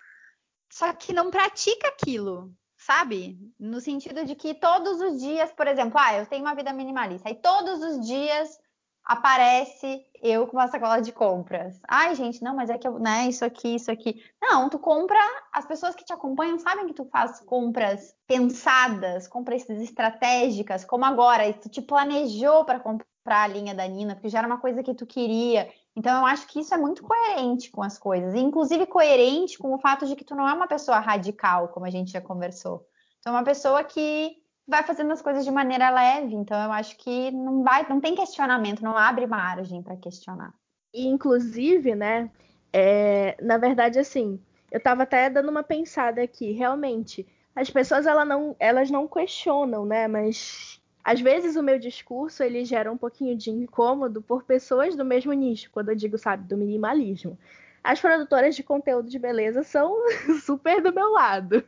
só 0.72 0.92
que 0.94 1.12
não 1.12 1.30
pratica 1.30 1.88
aquilo, 1.88 2.54
sabe? 2.78 3.38
No 3.58 3.80
sentido 3.80 4.24
de 4.24 4.34
que 4.34 4.54
todos 4.54 5.00
os 5.00 5.20
dias, 5.20 5.52
por 5.52 5.66
exemplo, 5.66 5.98
ah, 5.98 6.14
eu 6.14 6.26
tenho 6.26 6.44
uma 6.44 6.54
vida 6.54 6.72
minimalista, 6.72 7.28
e 7.28 7.34
todos 7.34 7.82
os 7.82 8.06
dias 8.06 8.58
aparece 9.04 10.04
eu 10.22 10.46
com 10.46 10.56
uma 10.56 10.68
sacola 10.68 11.00
de 11.00 11.12
compras. 11.12 11.80
Ai, 11.88 12.14
gente, 12.14 12.42
não, 12.42 12.54
mas 12.54 12.70
é 12.70 12.78
que 12.78 12.86
eu, 12.86 12.98
né, 12.98 13.28
isso 13.28 13.44
aqui, 13.44 13.74
isso 13.74 13.90
aqui. 13.90 14.22
Não, 14.40 14.68
tu 14.68 14.78
compra, 14.78 15.18
as 15.52 15.66
pessoas 15.66 15.94
que 15.94 16.04
te 16.04 16.12
acompanham 16.12 16.58
sabem 16.58 16.86
que 16.86 16.94
tu 16.94 17.04
faz 17.06 17.40
compras 17.40 18.14
pensadas, 18.26 19.26
compras 19.26 19.68
estratégicas, 19.68 20.84
como 20.84 21.04
agora, 21.04 21.48
e 21.48 21.54
tu 21.54 21.68
te 21.68 21.82
planejou 21.82 22.64
para 22.64 22.78
comprar 22.78 23.08
a 23.26 23.46
linha 23.48 23.74
da 23.74 23.86
Nina, 23.86 24.14
porque 24.14 24.28
já 24.28 24.38
era 24.38 24.46
uma 24.46 24.60
coisa 24.60 24.82
que 24.82 24.94
tu 24.94 25.06
queria. 25.06 25.68
Então 25.96 26.20
eu 26.20 26.26
acho 26.26 26.46
que 26.46 26.60
isso 26.60 26.72
é 26.72 26.78
muito 26.78 27.02
coerente 27.02 27.70
com 27.70 27.82
as 27.82 27.98
coisas, 27.98 28.34
e 28.34 28.38
inclusive 28.38 28.86
coerente 28.86 29.58
com 29.58 29.74
o 29.74 29.78
fato 29.78 30.06
de 30.06 30.14
que 30.14 30.24
tu 30.24 30.34
não 30.34 30.48
é 30.48 30.52
uma 30.52 30.68
pessoa 30.68 31.00
radical, 31.00 31.68
como 31.68 31.86
a 31.86 31.90
gente 31.90 32.12
já 32.12 32.20
conversou. 32.20 32.86
Tu 33.20 33.28
é 33.28 33.30
uma 33.32 33.44
pessoa 33.44 33.82
que 33.84 34.41
vai 34.66 34.82
fazendo 34.82 35.12
as 35.12 35.22
coisas 35.22 35.44
de 35.44 35.50
maneira 35.50 35.90
leve. 35.90 36.34
Então 36.34 36.60
eu 36.62 36.72
acho 36.72 36.96
que 36.96 37.30
não 37.30 37.62
vai, 37.62 37.88
não 37.88 38.00
tem 38.00 38.14
questionamento, 38.14 38.82
não 38.82 38.96
abre 38.96 39.26
margem 39.26 39.82
para 39.82 39.96
questionar. 39.96 40.54
E, 40.94 41.06
inclusive, 41.06 41.94
né? 41.94 42.30
É, 42.72 43.36
na 43.42 43.58
verdade, 43.58 43.98
assim, 43.98 44.40
eu 44.70 44.78
estava 44.78 45.02
até 45.02 45.28
dando 45.28 45.50
uma 45.50 45.62
pensada 45.62 46.22
aqui. 46.22 46.52
Realmente, 46.52 47.26
as 47.54 47.70
pessoas 47.70 48.06
ela 48.06 48.24
não, 48.24 48.56
elas 48.58 48.90
não 48.90 49.06
questionam, 49.08 49.84
né? 49.84 50.08
Mas 50.08 50.80
às 51.04 51.20
vezes 51.20 51.56
o 51.56 51.62
meu 51.62 51.78
discurso 51.78 52.42
ele 52.42 52.64
gera 52.64 52.90
um 52.90 52.96
pouquinho 52.96 53.36
de 53.36 53.50
incômodo 53.50 54.22
por 54.22 54.44
pessoas 54.44 54.94
do 54.96 55.04
mesmo 55.04 55.32
nicho, 55.32 55.70
quando 55.70 55.90
eu 55.90 55.96
digo, 55.96 56.16
sabe, 56.16 56.46
do 56.46 56.56
minimalismo. 56.56 57.38
As 57.82 58.00
produtoras 58.00 58.54
de 58.54 58.62
conteúdo 58.62 59.10
de 59.10 59.18
beleza 59.18 59.62
são 59.64 59.96
super 60.44 60.80
do 60.80 60.92
meu 60.92 61.10
lado. 61.10 61.64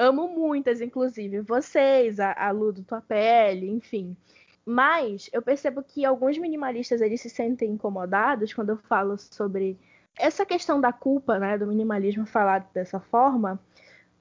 Amo 0.00 0.28
muitas, 0.28 0.80
inclusive 0.80 1.40
vocês, 1.40 2.20
a, 2.20 2.32
a 2.32 2.52
Lu 2.52 2.72
do 2.72 2.84
Tua 2.84 3.00
Pele, 3.00 3.68
enfim. 3.68 4.16
Mas 4.64 5.28
eu 5.32 5.42
percebo 5.42 5.82
que 5.82 6.04
alguns 6.04 6.38
minimalistas 6.38 7.00
eles 7.00 7.20
se 7.20 7.28
sentem 7.28 7.72
incomodados 7.72 8.54
quando 8.54 8.68
eu 8.68 8.76
falo 8.76 9.18
sobre 9.18 9.76
essa 10.16 10.46
questão 10.46 10.80
da 10.80 10.92
culpa, 10.92 11.40
né, 11.40 11.58
do 11.58 11.66
minimalismo 11.66 12.24
falado 12.24 12.72
dessa 12.72 13.00
forma, 13.00 13.58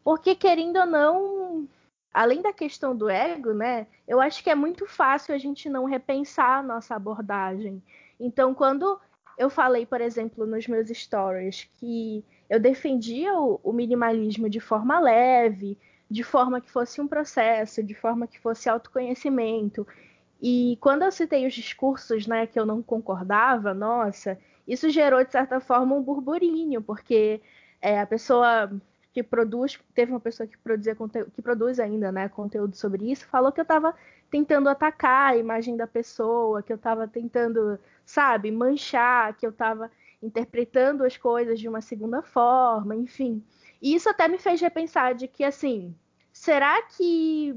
porque 0.04 0.34
querendo 0.34 0.78
ou 0.78 0.88
não, 0.88 1.68
além 2.12 2.42
da 2.42 2.52
questão 2.52 2.96
do 2.96 3.08
ego, 3.08 3.54
né, 3.54 3.86
eu 4.08 4.20
acho 4.20 4.44
que 4.44 4.50
é 4.50 4.56
muito 4.56 4.88
fácil 4.88 5.36
a 5.36 5.38
gente 5.38 5.70
não 5.70 5.86
repensar 5.86 6.58
a 6.58 6.64
nossa 6.64 6.96
abordagem. 6.96 7.84
Então, 8.20 8.52
quando 8.52 9.00
eu 9.38 9.48
falei, 9.48 9.86
por 9.86 10.02
exemplo, 10.02 10.48
nos 10.48 10.68
meus 10.68 10.90
stories 10.90 11.70
que 11.78 12.26
eu 12.50 12.60
defendia 12.60 13.34
o, 13.34 13.60
o 13.64 13.74
minimalismo 13.74 14.50
de 14.50 14.60
forma 14.60 15.00
leve, 15.00 15.78
de 16.10 16.24
forma 16.24 16.62
que 16.62 16.72
fosse 16.72 17.02
um 17.02 17.08
processo, 17.08 17.84
de 17.84 17.94
forma 17.94 18.28
que 18.28 18.40
fosse 18.40 18.70
autoconhecimento. 18.70 19.86
E 20.42 20.78
quando 20.80 21.04
eu 21.04 21.12
citei 21.12 21.46
os 21.46 21.54
discursos, 21.54 22.28
né, 22.28 22.48
que 22.48 22.60
eu 22.60 22.66
não 22.66 22.82
concordava, 22.82 23.74
nossa, 23.74 24.38
isso 24.68 24.90
gerou 24.90 25.24
de 25.24 25.32
certa 25.32 25.60
forma 25.60 25.96
um 25.96 26.02
burburinho, 26.02 26.82
porque 26.82 27.42
é, 27.82 28.00
a 28.00 28.06
pessoa 28.06 28.72
que 29.12 29.24
produz, 29.24 29.80
teve 29.96 30.12
uma 30.12 30.20
pessoa 30.20 30.46
que 30.46 30.58
produzia 30.58 30.96
que 31.34 31.42
produz 31.42 31.80
ainda, 31.80 32.12
né, 32.12 32.30
conteúdo 32.30 32.76
sobre 32.76 33.12
isso, 33.12 33.28
falou 33.28 33.52
que 33.52 33.60
eu 33.60 33.64
estava 33.64 33.96
tentando 34.30 34.70
atacar 34.70 35.32
a 35.34 35.38
imagem 35.38 35.76
da 35.76 35.88
pessoa, 35.88 36.62
que 36.62 36.72
eu 36.72 36.76
estava 36.76 37.08
tentando, 37.08 37.80
sabe, 38.06 38.52
manchar, 38.52 39.36
que 39.36 39.46
eu 39.46 39.50
estava 39.50 39.90
interpretando 40.22 41.04
as 41.04 41.18
coisas 41.18 41.60
de 41.60 41.68
uma 41.68 41.82
segunda 41.82 42.22
forma, 42.22 42.96
enfim. 42.96 43.44
E 43.82 43.96
isso 43.96 44.10
até 44.10 44.28
me 44.28 44.38
fez 44.38 44.60
repensar 44.60 45.14
de 45.14 45.28
que 45.28 45.44
assim, 45.44 45.96
será 46.32 46.82
que 46.84 47.54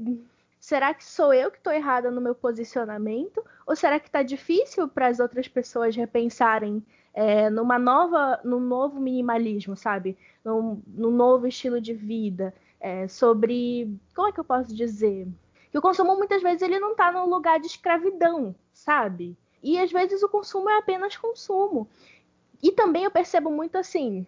será 0.59 0.93
que 0.93 1.03
sou 1.03 1.33
eu 1.33 1.49
que 1.49 1.57
estou 1.57 1.73
errada 1.73 2.11
no 2.11 2.21
meu 2.21 2.35
posicionamento 2.35 3.43
ou 3.65 3.75
será 3.75 3.99
que 3.99 4.07
está 4.07 4.21
difícil 4.21 4.87
para 4.87 5.07
as 5.07 5.19
outras 5.19 5.47
pessoas 5.47 5.95
repensarem 5.95 6.85
é, 7.13 7.49
numa 7.49 7.79
nova, 7.79 8.39
num 8.43 8.59
novo 8.59 8.99
minimalismo, 8.99 9.75
sabe? 9.75 10.17
Num, 10.45 10.81
num 10.87 11.11
novo 11.11 11.47
estilo 11.47 11.81
de 11.81 11.93
vida, 11.93 12.53
é, 12.79 13.07
sobre 13.07 13.91
como 14.15 14.27
é 14.27 14.31
que 14.31 14.39
eu 14.39 14.43
posso 14.43 14.73
dizer? 14.75 15.27
Que 15.71 15.77
o 15.77 15.81
consumo 15.81 16.15
muitas 16.15 16.41
vezes 16.41 16.61
ele 16.61 16.79
não 16.79 16.91
está 16.91 17.11
num 17.11 17.25
lugar 17.25 17.59
de 17.59 17.67
escravidão, 17.67 18.55
sabe? 18.73 19.37
E 19.63 19.77
às 19.77 19.91
vezes 19.91 20.23
o 20.23 20.29
consumo 20.29 20.69
é 20.69 20.77
apenas 20.77 21.15
consumo. 21.15 21.87
E 22.61 22.71
também 22.71 23.03
eu 23.03 23.11
percebo 23.11 23.49
muito 23.51 23.77
assim, 23.77 24.25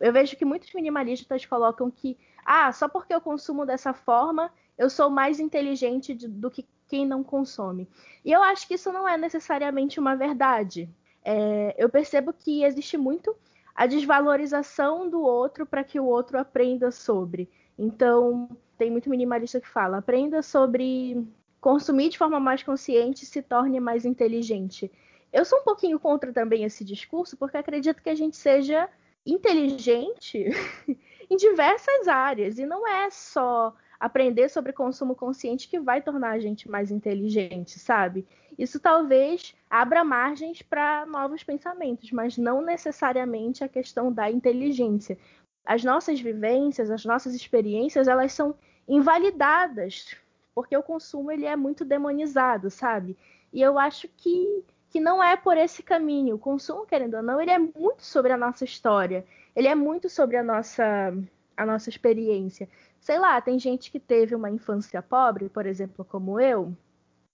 eu 0.00 0.12
vejo 0.12 0.36
que 0.36 0.44
muitos 0.44 0.72
minimalistas 0.72 1.46
colocam 1.46 1.90
que, 1.90 2.16
ah, 2.44 2.72
só 2.72 2.88
porque 2.88 3.14
eu 3.14 3.20
consumo 3.20 3.64
dessa 3.64 3.92
forma, 3.92 4.50
eu 4.76 4.90
sou 4.90 5.08
mais 5.08 5.38
inteligente 5.38 6.14
de, 6.14 6.28
do 6.28 6.50
que 6.50 6.66
quem 6.88 7.06
não 7.06 7.22
consome. 7.22 7.88
E 8.24 8.32
eu 8.32 8.42
acho 8.42 8.66
que 8.66 8.74
isso 8.74 8.92
não 8.92 9.08
é 9.08 9.16
necessariamente 9.16 9.98
uma 9.98 10.14
verdade. 10.14 10.88
É, 11.24 11.74
eu 11.78 11.88
percebo 11.88 12.32
que 12.32 12.64
existe 12.64 12.96
muito 12.96 13.34
a 13.74 13.86
desvalorização 13.86 15.08
do 15.08 15.22
outro 15.22 15.66
para 15.66 15.82
que 15.82 15.98
o 15.98 16.04
outro 16.04 16.38
aprenda 16.38 16.90
sobre. 16.90 17.48
Então, 17.78 18.48
tem 18.76 18.90
muito 18.90 19.10
minimalista 19.10 19.60
que 19.60 19.68
fala: 19.68 19.98
aprenda 19.98 20.42
sobre 20.42 21.26
consumir 21.60 22.10
de 22.10 22.18
forma 22.18 22.38
mais 22.38 22.62
consciente 22.62 23.24
e 23.24 23.26
se 23.26 23.42
torne 23.42 23.80
mais 23.80 24.04
inteligente. 24.04 24.92
Eu 25.34 25.44
sou 25.44 25.58
um 25.58 25.64
pouquinho 25.64 25.98
contra 25.98 26.32
também 26.32 26.62
esse 26.62 26.84
discurso, 26.84 27.36
porque 27.36 27.56
acredito 27.56 28.00
que 28.00 28.08
a 28.08 28.14
gente 28.14 28.36
seja 28.36 28.88
inteligente 29.26 30.46
em 31.28 31.36
diversas 31.36 32.06
áreas, 32.06 32.56
e 32.56 32.64
não 32.64 32.86
é 32.86 33.10
só 33.10 33.74
aprender 33.98 34.48
sobre 34.48 34.72
consumo 34.72 35.16
consciente 35.16 35.66
que 35.68 35.80
vai 35.80 36.00
tornar 36.00 36.30
a 36.30 36.38
gente 36.38 36.70
mais 36.70 36.92
inteligente, 36.92 37.80
sabe? 37.80 38.24
Isso 38.56 38.78
talvez 38.78 39.56
abra 39.68 40.04
margens 40.04 40.62
para 40.62 41.04
novos 41.04 41.42
pensamentos, 41.42 42.12
mas 42.12 42.38
não 42.38 42.62
necessariamente 42.62 43.64
a 43.64 43.68
questão 43.68 44.12
da 44.12 44.30
inteligência. 44.30 45.18
As 45.64 45.82
nossas 45.82 46.20
vivências, 46.20 46.92
as 46.92 47.04
nossas 47.04 47.34
experiências, 47.34 48.06
elas 48.06 48.32
são 48.32 48.54
invalidadas, 48.86 50.16
porque 50.54 50.76
o 50.76 50.82
consumo 50.82 51.32
ele 51.32 51.44
é 51.44 51.56
muito 51.56 51.84
demonizado, 51.84 52.70
sabe? 52.70 53.16
E 53.52 53.60
eu 53.60 53.78
acho 53.78 54.08
que, 54.16 54.62
que 54.94 55.00
não 55.00 55.20
é 55.20 55.36
por 55.36 55.56
esse 55.56 55.82
caminho. 55.82 56.36
O 56.36 56.38
consumo, 56.38 56.86
querendo 56.86 57.16
ou 57.16 57.22
não, 57.22 57.40
ele 57.40 57.50
é 57.50 57.58
muito 57.58 58.04
sobre 58.04 58.32
a 58.32 58.36
nossa 58.36 58.64
história, 58.64 59.26
ele 59.56 59.66
é 59.66 59.74
muito 59.74 60.08
sobre 60.08 60.36
a 60.36 60.42
nossa, 60.44 61.12
a 61.56 61.66
nossa 61.66 61.88
experiência. 61.88 62.68
Sei 63.00 63.18
lá, 63.18 63.40
tem 63.40 63.58
gente 63.58 63.90
que 63.90 63.98
teve 63.98 64.36
uma 64.36 64.48
infância 64.48 65.02
pobre, 65.02 65.48
por 65.48 65.66
exemplo, 65.66 66.04
como 66.04 66.38
eu, 66.38 66.72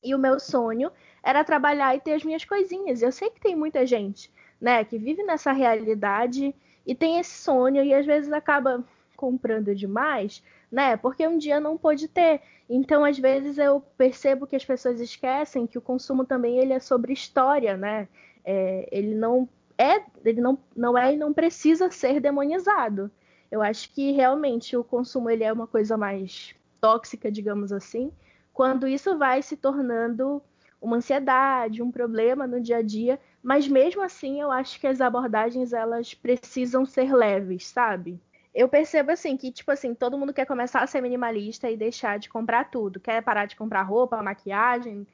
e 0.02 0.14
o 0.14 0.18
meu 0.18 0.40
sonho 0.40 0.90
era 1.22 1.44
trabalhar 1.44 1.94
e 1.94 2.00
ter 2.00 2.14
as 2.14 2.24
minhas 2.24 2.46
coisinhas. 2.46 3.02
Eu 3.02 3.12
sei 3.12 3.28
que 3.28 3.38
tem 3.38 3.54
muita 3.54 3.84
gente, 3.84 4.32
né, 4.58 4.82
que 4.82 4.96
vive 4.96 5.22
nessa 5.22 5.52
realidade 5.52 6.54
e 6.86 6.94
tem 6.94 7.18
esse 7.20 7.42
sonho 7.42 7.84
e 7.84 7.92
às 7.92 8.06
vezes 8.06 8.32
acaba 8.32 8.82
comprando 9.18 9.74
demais, 9.74 10.42
né? 10.70 10.96
Porque 10.96 11.26
um 11.26 11.38
dia 11.38 11.58
não 11.60 11.76
pôde 11.76 12.08
ter. 12.08 12.40
Então, 12.68 13.04
às 13.04 13.18
vezes 13.18 13.58
eu 13.58 13.80
percebo 13.96 14.46
que 14.46 14.56
as 14.56 14.64
pessoas 14.64 15.00
esquecem 15.00 15.66
que 15.66 15.78
o 15.78 15.82
consumo 15.82 16.24
também 16.24 16.58
ele 16.58 16.72
é 16.72 16.78
sobre 16.78 17.12
história, 17.12 17.76
né? 17.76 18.08
É, 18.44 18.88
ele 18.92 19.14
não 19.14 19.48
é, 19.76 20.04
ele 20.24 20.40
não, 20.40 20.58
não 20.76 20.96
é 20.96 21.14
e 21.14 21.16
não 21.16 21.32
precisa 21.32 21.90
ser 21.90 22.20
demonizado. 22.20 23.10
Eu 23.50 23.62
acho 23.62 23.92
que 23.92 24.12
realmente 24.12 24.76
o 24.76 24.84
consumo 24.84 25.30
ele 25.30 25.42
é 25.42 25.52
uma 25.52 25.66
coisa 25.66 25.96
mais 25.96 26.54
tóxica, 26.80 27.30
digamos 27.30 27.72
assim, 27.72 28.12
quando 28.52 28.86
isso 28.86 29.16
vai 29.18 29.42
se 29.42 29.56
tornando 29.56 30.42
uma 30.80 30.96
ansiedade, 30.96 31.82
um 31.82 31.90
problema 31.90 32.46
no 32.46 32.60
dia 32.60 32.78
a 32.78 32.82
dia, 32.82 33.18
mas 33.42 33.66
mesmo 33.68 34.02
assim 34.02 34.40
eu 34.40 34.50
acho 34.50 34.78
que 34.80 34.86
as 34.86 35.00
abordagens 35.00 35.72
elas 35.72 36.14
precisam 36.14 36.84
ser 36.86 37.12
leves, 37.14 37.66
sabe? 37.66 38.20
Eu 38.54 38.68
percebo 38.68 39.12
assim 39.12 39.36
que 39.36 39.52
tipo 39.52 39.70
assim, 39.70 39.94
todo 39.94 40.18
mundo 40.18 40.32
quer 40.32 40.46
começar 40.46 40.82
a 40.82 40.86
ser 40.86 41.00
minimalista 41.00 41.70
e 41.70 41.76
deixar 41.76 42.18
de 42.18 42.28
comprar 42.28 42.70
tudo, 42.70 42.98
quer 42.98 43.22
parar 43.22 43.46
de 43.46 43.56
comprar 43.56 43.82
roupa, 43.82 44.22
maquiagem, 44.22 45.06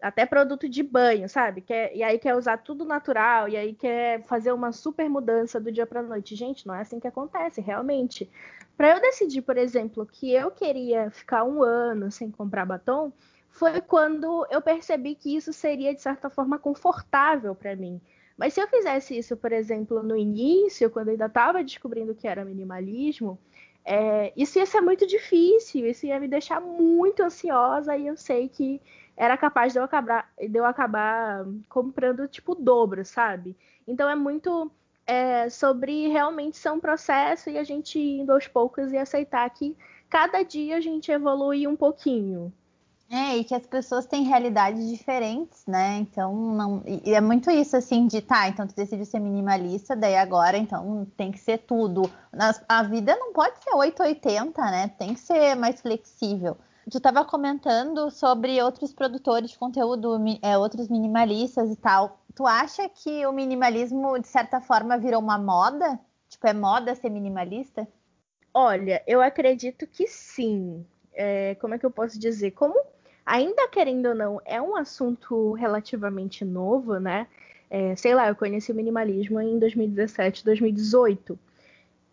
até 0.00 0.26
produto 0.26 0.68
de 0.68 0.82
banho, 0.82 1.28
sabe? 1.28 1.60
Quer, 1.60 1.94
e 1.94 2.02
aí 2.02 2.18
quer 2.18 2.34
usar 2.34 2.58
tudo 2.58 2.84
natural, 2.84 3.48
e 3.48 3.56
aí 3.56 3.74
quer 3.74 4.22
fazer 4.24 4.52
uma 4.52 4.72
super 4.72 5.08
mudança 5.08 5.58
do 5.58 5.72
dia 5.72 5.86
para 5.86 6.02
noite. 6.02 6.36
Gente, 6.36 6.66
não 6.66 6.74
é 6.74 6.80
assim 6.82 7.00
que 7.00 7.08
acontece, 7.08 7.60
realmente. 7.60 8.30
Para 8.76 8.90
eu 8.90 9.00
decidir, 9.00 9.42
por 9.42 9.56
exemplo, 9.56 10.06
que 10.06 10.32
eu 10.32 10.50
queria 10.50 11.10
ficar 11.10 11.44
um 11.44 11.62
ano 11.62 12.10
sem 12.10 12.30
comprar 12.30 12.66
batom, 12.66 13.10
foi 13.50 13.80
quando 13.80 14.46
eu 14.50 14.60
percebi 14.60 15.14
que 15.14 15.34
isso 15.34 15.52
seria, 15.52 15.94
de 15.94 16.02
certa 16.02 16.28
forma, 16.28 16.58
confortável 16.58 17.54
para 17.54 17.74
mim. 17.74 18.00
Mas 18.36 18.52
se 18.52 18.60
eu 18.60 18.68
fizesse 18.68 19.16
isso, 19.16 19.36
por 19.36 19.52
exemplo, 19.52 20.02
no 20.02 20.16
início, 20.16 20.90
quando 20.90 21.08
eu 21.08 21.12
ainda 21.12 21.26
estava 21.26 21.64
descobrindo 21.64 22.12
o 22.12 22.14
que 22.14 22.28
era 22.28 22.44
minimalismo, 22.44 23.38
é, 23.84 24.32
isso 24.36 24.58
ia 24.58 24.66
ser 24.66 24.80
muito 24.80 25.06
difícil, 25.06 25.86
isso 25.86 26.06
ia 26.06 26.20
me 26.20 26.28
deixar 26.28 26.60
muito 26.60 27.22
ansiosa 27.22 27.96
e 27.96 28.06
eu 28.06 28.16
sei 28.16 28.48
que 28.48 28.80
era 29.16 29.36
capaz 29.36 29.72
de 29.72 29.78
eu 29.78 29.84
acabar, 29.84 30.30
de 30.38 30.58
eu 30.58 30.64
acabar 30.64 31.46
comprando 31.68 32.28
tipo 32.28 32.52
o 32.52 32.54
dobro, 32.56 33.04
sabe? 33.04 33.56
Então 33.86 34.10
é 34.10 34.14
muito 34.14 34.70
é, 35.06 35.48
sobre 35.48 36.08
realmente 36.08 36.58
ser 36.58 36.70
um 36.72 36.80
processo 36.80 37.48
e 37.48 37.56
a 37.56 37.64
gente 37.64 37.98
indo 37.98 38.32
aos 38.32 38.48
poucos 38.48 38.92
e 38.92 38.98
aceitar 38.98 39.48
que 39.50 39.76
cada 40.10 40.42
dia 40.42 40.76
a 40.76 40.80
gente 40.80 41.10
evolui 41.10 41.66
um 41.66 41.76
pouquinho. 41.76 42.52
É, 43.08 43.36
e 43.36 43.44
que 43.44 43.54
as 43.54 43.64
pessoas 43.64 44.04
têm 44.04 44.24
realidades 44.24 44.88
diferentes, 44.88 45.64
né? 45.64 45.98
Então, 45.98 46.34
não. 46.34 46.82
E 46.84 47.14
é 47.14 47.20
muito 47.20 47.50
isso, 47.50 47.76
assim, 47.76 48.08
de 48.08 48.20
tá, 48.20 48.48
então 48.48 48.66
tu 48.66 48.74
decidiu 48.74 49.04
ser 49.04 49.20
minimalista, 49.20 49.94
daí 49.94 50.16
agora, 50.16 50.58
então 50.58 51.06
tem 51.16 51.30
que 51.30 51.38
ser 51.38 51.58
tudo. 51.58 52.10
A 52.68 52.82
vida 52.82 53.14
não 53.14 53.32
pode 53.32 53.62
ser 53.62 53.74
880, 53.74 54.60
né? 54.60 54.88
Tem 54.98 55.14
que 55.14 55.20
ser 55.20 55.54
mais 55.54 55.80
flexível. 55.80 56.56
Tu 56.90 56.98
estava 56.98 57.24
comentando 57.24 58.10
sobre 58.10 58.60
outros 58.60 58.92
produtores 58.92 59.50
de 59.50 59.58
conteúdo, 59.58 60.18
é, 60.42 60.58
outros 60.58 60.88
minimalistas 60.88 61.70
e 61.70 61.76
tal. 61.76 62.18
Tu 62.34 62.44
acha 62.46 62.88
que 62.88 63.24
o 63.24 63.32
minimalismo, 63.32 64.18
de 64.18 64.26
certa 64.26 64.60
forma, 64.60 64.98
virou 64.98 65.20
uma 65.20 65.38
moda? 65.38 65.98
Tipo, 66.28 66.48
é 66.48 66.52
moda 66.52 66.94
ser 66.94 67.10
minimalista? 67.10 67.86
Olha, 68.52 69.02
eu 69.06 69.20
acredito 69.20 69.86
que 69.86 70.08
sim. 70.08 70.84
É, 71.12 71.54
como 71.56 71.74
é 71.74 71.78
que 71.78 71.86
eu 71.86 71.90
posso 71.90 72.18
dizer? 72.18 72.50
Como 72.52 72.74
ainda 73.26 73.68
querendo 73.68 74.06
ou 74.06 74.14
não, 74.14 74.40
é 74.44 74.62
um 74.62 74.76
assunto 74.76 75.52
relativamente 75.52 76.44
novo, 76.44 76.98
né? 77.00 77.26
É, 77.68 77.96
sei 77.96 78.14
lá, 78.14 78.28
eu 78.28 78.36
conheci 78.36 78.70
o 78.70 78.74
minimalismo 78.74 79.40
em 79.40 79.58
2017, 79.58 80.44
2018. 80.44 81.38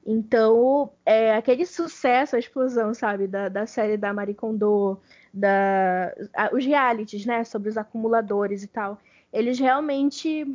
Então, 0.06 0.92
é, 1.06 1.36
aquele 1.36 1.66
sucesso, 1.66 2.36
a 2.36 2.40
explosão, 2.40 2.94
sabe, 2.94 3.28
da, 3.28 3.48
da 3.48 3.66
série 3.66 3.96
da 3.96 4.12
Marie 4.12 4.34
Kondo, 4.34 5.00
da, 5.34 6.14
a, 6.36 6.54
os 6.54 6.66
realities, 6.66 7.26
né, 7.26 7.44
sobre 7.44 7.70
os 7.70 7.78
acumuladores 7.78 8.64
e 8.64 8.68
tal, 8.68 9.00
eles 9.32 9.60
realmente 9.60 10.46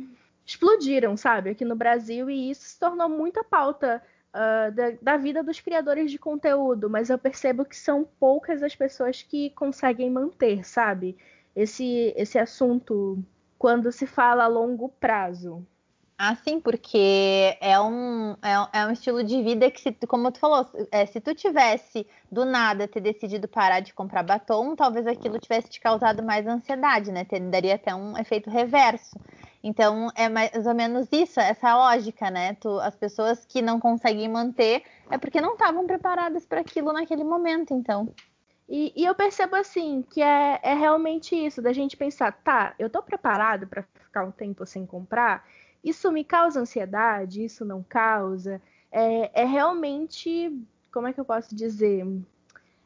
explodiram, 0.45 1.17
sabe, 1.17 1.49
aqui 1.51 1.65
no 1.65 1.75
Brasil, 1.75 2.29
e 2.29 2.51
isso 2.51 2.61
se 2.63 2.79
tornou 2.79 3.09
muita 3.09 3.43
pauta 3.43 4.01
uh, 4.33 4.71
da, 4.71 4.91
da, 5.01 5.17
vida 5.17 5.43
dos 5.43 5.59
criadores 5.59 6.11
de 6.11 6.17
conteúdo, 6.17 6.89
mas 6.89 7.09
eu 7.09 7.17
percebo 7.17 7.65
que 7.65 7.75
são 7.75 8.07
poucas 8.19 8.63
as 8.63 8.75
pessoas 8.75 9.21
que 9.21 9.49
conseguem 9.51 10.09
manter, 10.09 10.65
sabe? 10.65 11.17
Esse, 11.55 12.13
esse 12.15 12.37
assunto 12.37 13.23
quando 13.57 13.91
se 13.91 14.07
fala 14.07 14.45
a 14.45 14.47
longo 14.47 14.89
prazo. 14.89 15.65
Ah, 16.21 16.35
sim, 16.35 16.59
porque 16.59 17.57
é 17.61 17.79
um, 17.79 18.31
é, 18.41 18.79
é, 18.79 18.85
um 18.85 18.91
estilo 18.91 19.23
de 19.23 19.41
vida 19.41 19.71
que, 19.71 19.79
se, 19.79 19.91
como 20.05 20.29
tu 20.33 20.37
falou, 20.37 20.69
é, 20.91 21.05
se 21.05 21.21
tu 21.21 21.33
tivesse 21.33 22.05
do 22.29 22.43
nada 22.43 22.89
ter 22.89 22.99
decidido 22.99 23.47
parar 23.47 23.79
de 23.79 23.93
comprar 23.93 24.21
batom, 24.21 24.75
talvez 24.75 25.07
aquilo 25.07 25.39
tivesse 25.39 25.69
te 25.69 25.79
causado 25.79 26.21
mais 26.21 26.45
ansiedade, 26.45 27.09
né? 27.09 27.23
Ter, 27.23 27.39
daria 27.39 27.75
até 27.75 27.95
um 27.95 28.17
efeito 28.17 28.49
reverso. 28.49 29.17
Então, 29.61 30.09
é 30.15 30.29
mais 30.29 30.65
ou 30.65 30.73
menos 30.73 31.09
isso, 31.11 31.39
essa 31.39 31.75
lógica, 31.75 32.31
né? 32.31 32.53
Tu, 32.55 32.79
as 32.79 32.95
pessoas 32.95 33.43
que 33.43 33.61
não 33.61 33.79
conseguem 33.79 34.29
manter 34.29 34.83
é 35.09 35.17
porque 35.17 35.41
não 35.41 35.53
estavam 35.53 35.85
preparadas 35.85 36.45
para 36.45 36.61
aquilo 36.61 36.93
naquele 36.93 37.23
momento, 37.23 37.73
então. 37.73 38.13
E, 38.69 38.93
e, 38.95 39.03
eu 39.03 39.15
percebo 39.15 39.55
assim 39.55 40.03
que 40.09 40.21
é, 40.21 40.59
é 40.61 40.73
realmente 40.75 41.35
isso, 41.35 41.61
da 41.61 41.73
gente 41.73 41.97
pensar, 41.97 42.31
tá, 42.31 42.75
eu 42.77 42.89
tô 42.89 43.01
preparado 43.01 43.65
para 43.67 43.81
ficar 43.81 44.23
um 44.23 44.31
tempo 44.31 44.63
sem 44.65 44.85
comprar, 44.85 45.43
isso 45.83 46.11
me 46.11 46.23
causa 46.23 46.59
ansiedade, 46.61 47.43
isso 47.43 47.65
não 47.65 47.81
causa. 47.81 48.61
É, 48.91 49.41
é 49.41 49.45
realmente, 49.45 50.55
como 50.91 51.07
é 51.07 51.13
que 51.13 51.19
eu 51.19 51.25
posso 51.25 51.55
dizer? 51.55 52.05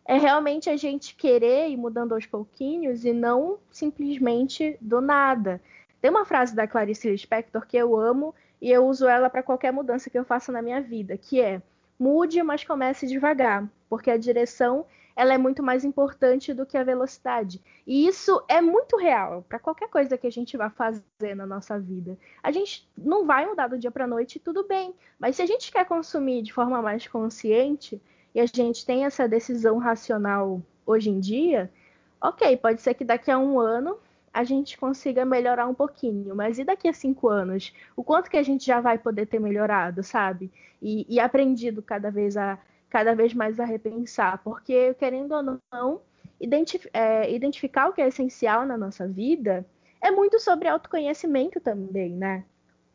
É 0.05 0.17
realmente 0.17 0.69
a 0.69 0.77
gente 0.77 1.15
querer 1.15 1.69
ir 1.69 1.77
mudando 1.77 2.13
aos 2.13 2.25
pouquinhos 2.25 3.05
e 3.05 3.13
não 3.13 3.57
simplesmente 3.69 4.77
do 4.81 5.01
nada. 5.01 5.61
Tem 6.03 6.11
uma 6.11 6.25
frase 6.25 6.53
da 6.53 6.67
Clarice 6.67 7.09
Lispector 7.09 7.65
que 7.65 7.77
eu 7.77 7.95
amo 7.95 8.35
e 8.61 8.69
eu 8.69 8.85
uso 8.85 9.07
ela 9.07 9.29
para 9.29 9.41
qualquer 9.41 9.71
mudança 9.71 10.09
que 10.09 10.19
eu 10.19 10.25
faça 10.25 10.51
na 10.51 10.61
minha 10.61 10.81
vida, 10.81 11.17
que 11.17 11.39
é 11.39 11.61
mude, 11.97 12.43
mas 12.43 12.61
comece 12.61 13.07
devagar, 13.07 13.65
porque 13.87 14.11
a 14.11 14.17
direção 14.17 14.85
ela 15.15 15.33
é 15.33 15.37
muito 15.37 15.63
mais 15.63 15.85
importante 15.85 16.53
do 16.53 16.65
que 16.65 16.77
a 16.77 16.83
velocidade. 16.83 17.61
E 17.87 18.05
isso 18.05 18.43
é 18.49 18.59
muito 18.59 18.97
real 18.97 19.45
para 19.47 19.57
qualquer 19.57 19.87
coisa 19.87 20.17
que 20.17 20.27
a 20.27 20.29
gente 20.29 20.57
vá 20.57 20.69
fazer 20.69 21.35
na 21.35 21.45
nossa 21.45 21.79
vida. 21.79 22.17
A 22.43 22.51
gente 22.51 22.85
não 22.97 23.25
vai 23.25 23.45
mudar 23.45 23.67
do 23.67 23.79
dia 23.79 23.89
para 23.89 24.05
noite, 24.05 24.41
tudo 24.41 24.67
bem, 24.67 24.93
mas 25.17 25.37
se 25.37 25.41
a 25.41 25.45
gente 25.45 25.71
quer 25.71 25.85
consumir 25.85 26.41
de 26.41 26.51
forma 26.51 26.81
mais 26.81 27.07
consciente 27.07 28.01
e 28.35 28.41
a 28.41 28.45
gente 28.45 28.85
tem 28.85 29.05
essa 29.05 29.25
decisão 29.25 29.77
racional 29.77 30.61
hoje 30.85 31.09
em 31.09 31.21
dia, 31.21 31.71
ok, 32.19 32.57
pode 32.57 32.81
ser 32.81 32.93
que 32.93 33.05
daqui 33.05 33.31
a 33.31 33.39
um 33.39 33.57
ano 33.57 33.97
a 34.33 34.43
gente 34.43 34.77
consiga 34.77 35.23
melhorar 35.23 35.67
um 35.67 35.73
pouquinho. 35.73 36.35
Mas 36.35 36.57
e 36.57 36.63
daqui 36.63 36.87
a 36.87 36.93
cinco 36.93 37.29
anos? 37.29 37.71
O 37.95 38.03
quanto 38.03 38.29
que 38.29 38.37
a 38.37 38.43
gente 38.43 38.65
já 38.65 38.81
vai 38.81 38.97
poder 38.97 39.27
ter 39.27 39.39
melhorado, 39.39 40.01
sabe? 40.01 40.51
E, 40.81 41.05
e 41.07 41.19
aprendido 41.19 41.83
cada 41.83 42.09
vez 42.09 42.35
a 42.35 42.57
cada 42.89 43.15
vez 43.15 43.33
mais 43.33 43.59
a 43.59 43.65
repensar, 43.65 44.39
porque 44.43 44.93
querendo 44.95 45.31
ou 45.31 45.41
não, 45.41 46.01
identif 46.39 46.87
é, 46.93 47.33
identificar 47.33 47.89
o 47.89 47.93
que 47.93 47.99
é 47.99 48.07
essencial 48.07 48.67
na 48.67 48.77
nossa 48.77 49.07
vida 49.07 49.65
é 49.99 50.11
muito 50.11 50.39
sobre 50.39 50.67
autoconhecimento 50.67 51.59
também, 51.59 52.11
né? 52.11 52.45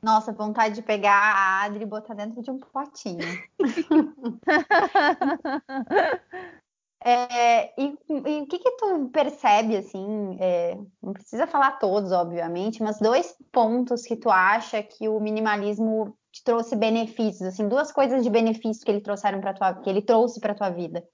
Nossa, 0.01 0.33
vontade 0.33 0.77
de 0.77 0.83
pegar 0.83 1.35
a 1.35 1.65
Adri 1.65 1.83
e 1.83 1.87
botar 1.87 2.15
dentro 2.15 2.41
de 2.41 2.49
um 2.49 2.59
potinho. 2.59 3.27
É, 7.05 7.81
e, 7.81 7.97
e, 8.09 8.41
o 8.43 8.47
que 8.47 8.59
que 8.59 8.71
tu 8.73 9.09
percebe, 9.13 9.77
assim, 9.77 10.37
é, 10.41 10.77
não 11.01 11.13
precisa 11.13 11.47
falar 11.47 11.79
todos, 11.79 12.11
obviamente, 12.11 12.83
mas 12.83 12.99
dois 12.99 13.37
pontos 13.53 14.03
que 14.03 14.17
tu 14.17 14.29
acha 14.31 14.83
que 14.83 15.09
o 15.09 15.21
minimalismo 15.21 16.17
te 16.33 16.43
trouxe 16.43 16.75
benefícios, 16.75 17.43
assim, 17.43 17.69
duas 17.69 17.93
coisas 17.93 18.25
de 18.25 18.31
benefício 18.31 18.85
que 18.85 18.91
ele 18.91 19.01
trouxeram 19.01 19.41
para 19.41 19.55
tua, 19.55 19.75
que 19.75 19.89
ele 19.89 20.03
trouxe 20.03 20.41
para 20.41 20.55
tua 20.55 20.71
vida. 20.71 21.07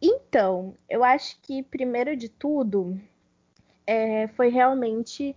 Então, 0.00 0.74
eu 0.88 1.04
acho 1.04 1.40
que 1.42 1.62
primeiro 1.62 2.16
de 2.16 2.28
tudo 2.28 2.98
é, 3.86 4.26
foi 4.28 4.48
realmente 4.48 5.36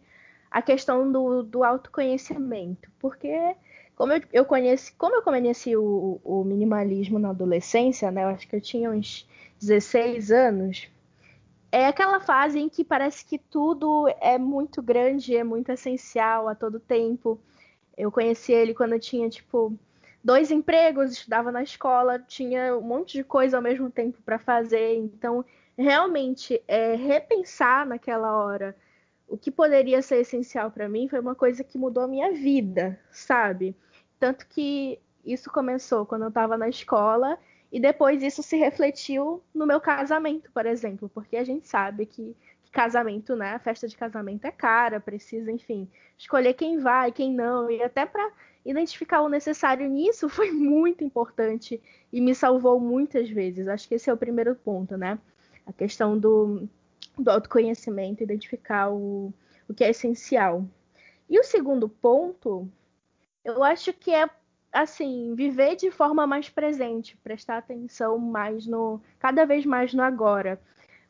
a 0.49 0.61
questão 0.61 1.11
do, 1.11 1.43
do 1.43 1.63
autoconhecimento, 1.63 2.89
porque 2.97 3.55
como 3.95 4.13
eu, 4.13 4.21
eu 4.33 4.45
conheci, 4.45 4.93
como 4.93 5.15
eu 5.15 5.21
conheci 5.21 5.75
o, 5.75 6.19
o, 6.23 6.43
minimalismo 6.43 7.17
na 7.17 7.29
adolescência, 7.29 8.11
né? 8.11 8.23
Eu 8.23 8.29
acho 8.29 8.47
que 8.47 8.55
eu 8.55 8.61
tinha 8.61 8.91
uns 8.91 9.27
16 9.59 10.31
anos. 10.31 10.89
É 11.71 11.87
aquela 11.87 12.19
fase 12.19 12.59
em 12.59 12.69
que 12.69 12.83
parece 12.83 13.25
que 13.25 13.37
tudo 13.37 14.07
é 14.21 14.37
muito 14.37 14.81
grande, 14.81 15.35
é 15.35 15.43
muito 15.43 15.71
essencial 15.71 16.47
a 16.47 16.55
todo 16.55 16.79
tempo. 16.79 17.39
Eu 17.97 18.11
conheci 18.11 18.51
ele 18.51 18.73
quando 18.73 18.93
eu 18.93 18.99
tinha, 18.99 19.29
tipo, 19.29 19.73
dois 20.23 20.51
empregos, 20.51 21.11
estudava 21.11 21.51
na 21.51 21.63
escola, 21.63 22.19
tinha 22.19 22.77
um 22.77 22.81
monte 22.81 23.13
de 23.17 23.23
coisa 23.23 23.57
ao 23.57 23.63
mesmo 23.63 23.89
tempo 23.89 24.21
para 24.25 24.37
fazer. 24.39 24.95
Então, 24.95 25.43
realmente, 25.77 26.61
é, 26.67 26.95
repensar 26.95 27.85
naquela 27.85 28.37
hora 28.37 28.75
o 29.27 29.37
que 29.37 29.51
poderia 29.51 30.01
ser 30.01 30.17
essencial 30.17 30.69
para 30.69 30.87
mim 30.87 31.07
foi 31.07 31.19
uma 31.19 31.35
coisa 31.35 31.63
que 31.63 31.77
mudou 31.77 32.03
a 32.03 32.07
minha 32.07 32.31
vida, 32.31 32.99
sabe? 33.11 33.75
Tanto 34.19 34.47
que 34.47 34.99
isso 35.25 35.51
começou 35.51 36.05
quando 36.05 36.23
eu 36.23 36.29
estava 36.29 36.57
na 36.57 36.69
escola 36.69 37.37
e 37.71 37.79
depois 37.79 38.21
isso 38.23 38.41
se 38.41 38.55
refletiu 38.55 39.43
no 39.53 39.65
meu 39.65 39.81
casamento, 39.81 40.49
por 40.53 40.65
exemplo, 40.65 41.09
porque 41.13 41.35
a 41.35 41.43
gente 41.43 41.67
sabe 41.67 42.05
que, 42.05 42.35
que 42.63 42.71
casamento, 42.71 43.35
né, 43.35 43.53
a 43.53 43.59
festa 43.59 43.87
de 43.87 43.97
casamento 43.97 44.45
é 44.45 44.51
cara, 44.51 44.99
precisa, 44.99 45.51
enfim, 45.51 45.89
escolher 46.17 46.53
quem 46.53 46.77
vai, 46.77 47.11
quem 47.11 47.33
não, 47.33 47.69
e 47.69 47.81
até 47.81 48.05
para 48.05 48.31
identificar 48.65 49.21
o 49.21 49.29
necessário 49.29 49.89
nisso 49.89 50.27
foi 50.29 50.51
muito 50.51 51.03
importante 51.03 51.81
e 52.11 52.21
me 52.21 52.33
salvou 52.33 52.79
muitas 52.79 53.29
vezes. 53.29 53.67
Acho 53.67 53.87
que 53.87 53.95
esse 53.95 54.09
é 54.09 54.13
o 54.13 54.17
primeiro 54.17 54.55
ponto, 54.55 54.97
né? 54.97 55.19
A 55.65 55.73
questão 55.73 56.17
do, 56.17 56.67
do 57.17 57.29
autoconhecimento, 57.29 58.23
identificar 58.23 58.89
o, 58.89 59.33
o 59.67 59.73
que 59.73 59.83
é 59.83 59.89
essencial. 59.89 60.65
E 61.29 61.39
o 61.39 61.43
segundo 61.43 61.89
ponto 61.89 62.69
eu 63.45 63.63
acho 63.63 63.93
que 63.93 64.11
é 64.11 64.27
assim, 64.73 65.33
viver 65.35 65.77
de 65.77 65.89
forma 65.89 66.27
mais 66.27 66.49
presente, 66.49 67.15
prestar 67.23 67.57
atenção 67.57 68.17
mais 68.17 68.65
no, 68.65 68.99
cada 69.17 69.45
vez 69.45 69.65
mais 69.65 69.93
no 69.93 70.03
agora. 70.03 70.59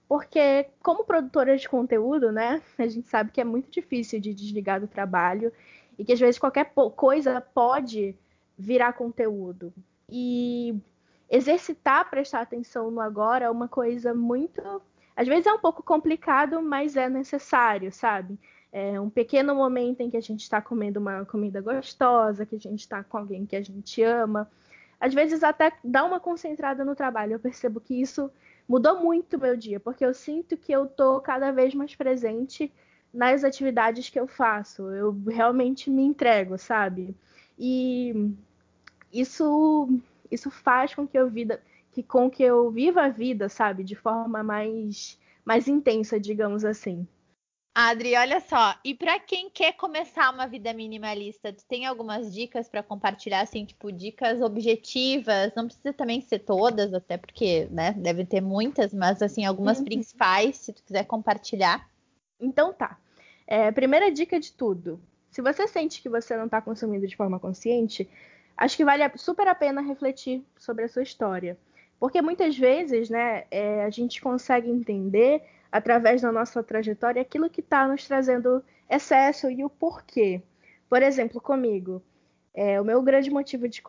Porque 0.08 0.68
como 0.84 1.04
produtora 1.04 1.58
de 1.58 1.68
conteúdo, 1.68 2.32
né, 2.32 2.62
a 2.78 2.88
gente 2.88 3.08
sabe 3.08 3.32
que 3.32 3.42
é 3.42 3.44
muito 3.44 3.72
difícil 3.72 4.20
de 4.20 4.34
desligar 4.36 4.80
do 4.80 4.88
trabalho 4.88 5.52
e 5.98 6.06
que 6.06 6.14
às 6.14 6.20
vezes 6.20 6.38
qualquer 6.38 6.72
coisa 6.96 7.42
pode 7.42 8.16
virar 8.58 8.94
conteúdo. 8.94 9.74
E 10.10 10.76
exercitar 11.28 12.08
prestar 12.10 12.42
atenção 12.42 12.92
no 12.92 13.02
agora 13.02 13.46
é 13.46 13.50
uma 13.50 13.68
coisa 13.68 14.14
muito, 14.14 14.62
às 15.16 15.28
vezes 15.28 15.48
é 15.48 15.54
um 15.54 15.60
pouco 15.60 15.82
complicado, 15.82 16.62
mas 16.62 16.96
é 16.96 17.10
necessário, 17.10 17.92
sabe? 17.92 18.38
É 18.78 19.00
um 19.00 19.10
pequeno 19.10 19.56
momento 19.56 20.02
em 20.02 20.10
que 20.10 20.18
a 20.18 20.22
gente 20.22 20.42
está 20.42 20.62
comendo 20.62 21.00
uma 21.00 21.24
comida 21.24 21.62
gostosa, 21.62 22.46
que 22.46 22.58
a 22.58 22.60
gente 22.60 22.82
está 22.82 23.02
com 23.06 23.18
alguém 23.18 23.46
que 23.46 23.56
a 23.56 23.62
gente 23.62 24.04
ama. 24.04 24.52
Às 25.00 25.14
vezes 25.14 25.46
até 25.46 25.72
dá 25.82 26.04
uma 26.04 26.20
concentrada 26.20 26.84
no 26.84 26.94
trabalho. 26.94 27.32
Eu 27.32 27.40
percebo 27.40 27.80
que 27.80 27.96
isso 27.96 28.30
mudou 28.68 29.02
muito 29.02 29.38
o 29.38 29.40
meu 29.40 29.56
dia, 29.56 29.80
porque 29.80 30.06
eu 30.06 30.14
sinto 30.14 30.58
que 30.58 30.74
eu 30.74 30.84
estou 30.84 31.22
cada 31.22 31.52
vez 31.52 31.74
mais 31.74 31.96
presente 31.96 32.70
nas 33.14 33.46
atividades 33.46 34.10
que 34.10 34.20
eu 34.20 34.28
faço. 34.28 34.90
Eu 34.90 35.18
realmente 35.26 35.90
me 35.90 36.04
entrego, 36.04 36.58
sabe? 36.58 37.16
E 37.58 38.30
isso 39.14 39.88
isso 40.30 40.52
faz 40.52 40.94
com 40.94 41.08
que 41.08 41.18
eu 41.18 41.30
vida 41.30 41.62
que 41.94 42.04
com 42.04 42.30
que 42.30 42.44
eu 42.44 42.70
viva 42.72 43.04
a 43.04 43.10
vida, 43.10 43.48
sabe, 43.48 43.86
de 43.86 43.96
forma 43.96 44.44
mais 44.44 45.18
mais 45.46 45.66
intensa, 45.70 46.20
digamos 46.20 46.66
assim. 46.66 47.08
Adri, 47.78 48.16
olha 48.16 48.40
só, 48.40 48.74
e 48.86 48.96
para 48.96 49.20
quem 49.20 49.50
quer 49.50 49.74
começar 49.74 50.34
uma 50.34 50.48
vida 50.48 50.74
minimalista, 50.74 51.52
tu 51.52 51.66
tem 51.66 51.86
algumas 51.86 52.34
dicas 52.34 52.70
para 52.70 52.82
compartilhar, 52.82 53.42
assim, 53.42 53.66
tipo, 53.66 53.92
dicas 53.92 54.42
objetivas, 54.42 55.54
não 55.54 55.66
precisa 55.66 55.92
também 55.92 56.22
ser 56.22 56.40
todas, 56.40 56.94
até 56.94 57.18
porque, 57.18 57.68
né, 57.70 57.92
deve 57.92 58.26
ter 58.26 58.40
muitas, 58.40 58.94
mas, 58.94 59.22
assim, 59.22 59.44
algumas 59.44 59.80
uhum. 59.80 59.84
principais, 59.84 60.56
se 60.56 60.72
tu 60.72 60.82
quiser 60.84 61.04
compartilhar. 61.04 61.86
Então 62.40 62.72
tá. 62.72 62.98
É, 63.46 63.70
primeira 63.74 64.10
dica 64.10 64.40
de 64.40 64.54
tudo, 64.54 64.98
se 65.30 65.42
você 65.42 65.68
sente 65.68 66.02
que 66.02 66.08
você 66.08 66.38
não 66.38 66.46
está 66.46 66.62
consumindo 66.62 67.06
de 67.06 67.18
forma 67.18 67.42
consciente, 67.42 68.10
acho 68.56 68.78
que 68.78 68.86
vale 68.86 69.04
super 69.18 69.50
a 69.50 69.54
pena 69.54 69.82
refletir 69.82 70.42
sobre 70.58 70.86
a 70.86 70.88
sua 70.88 71.04
história. 71.04 71.58
Porque 72.00 72.22
muitas 72.22 72.58
vezes, 72.58 73.10
né, 73.10 73.44
é, 73.52 73.84
a 73.84 73.90
gente 73.90 74.22
consegue 74.22 74.70
entender 74.70 75.44
através 75.72 76.22
da 76.22 76.32
nossa 76.32 76.64
trajetória 76.64 77.22
aquilo 77.22 77.50
que 77.50 77.62
está 77.62 77.88
nos 77.88 78.08
trazendo 78.08 78.64
excesso 78.90 79.50
e 79.50 79.64
o 79.64 79.70
porquê. 79.70 80.42
Por 80.90 81.02
exemplo, 81.02 81.42
comigo, 81.42 82.02
é, 82.54 82.80
o 82.80 82.86
meu 82.86 83.02
grande 83.02 83.30
motivo 83.30 83.68
de, 83.68 83.82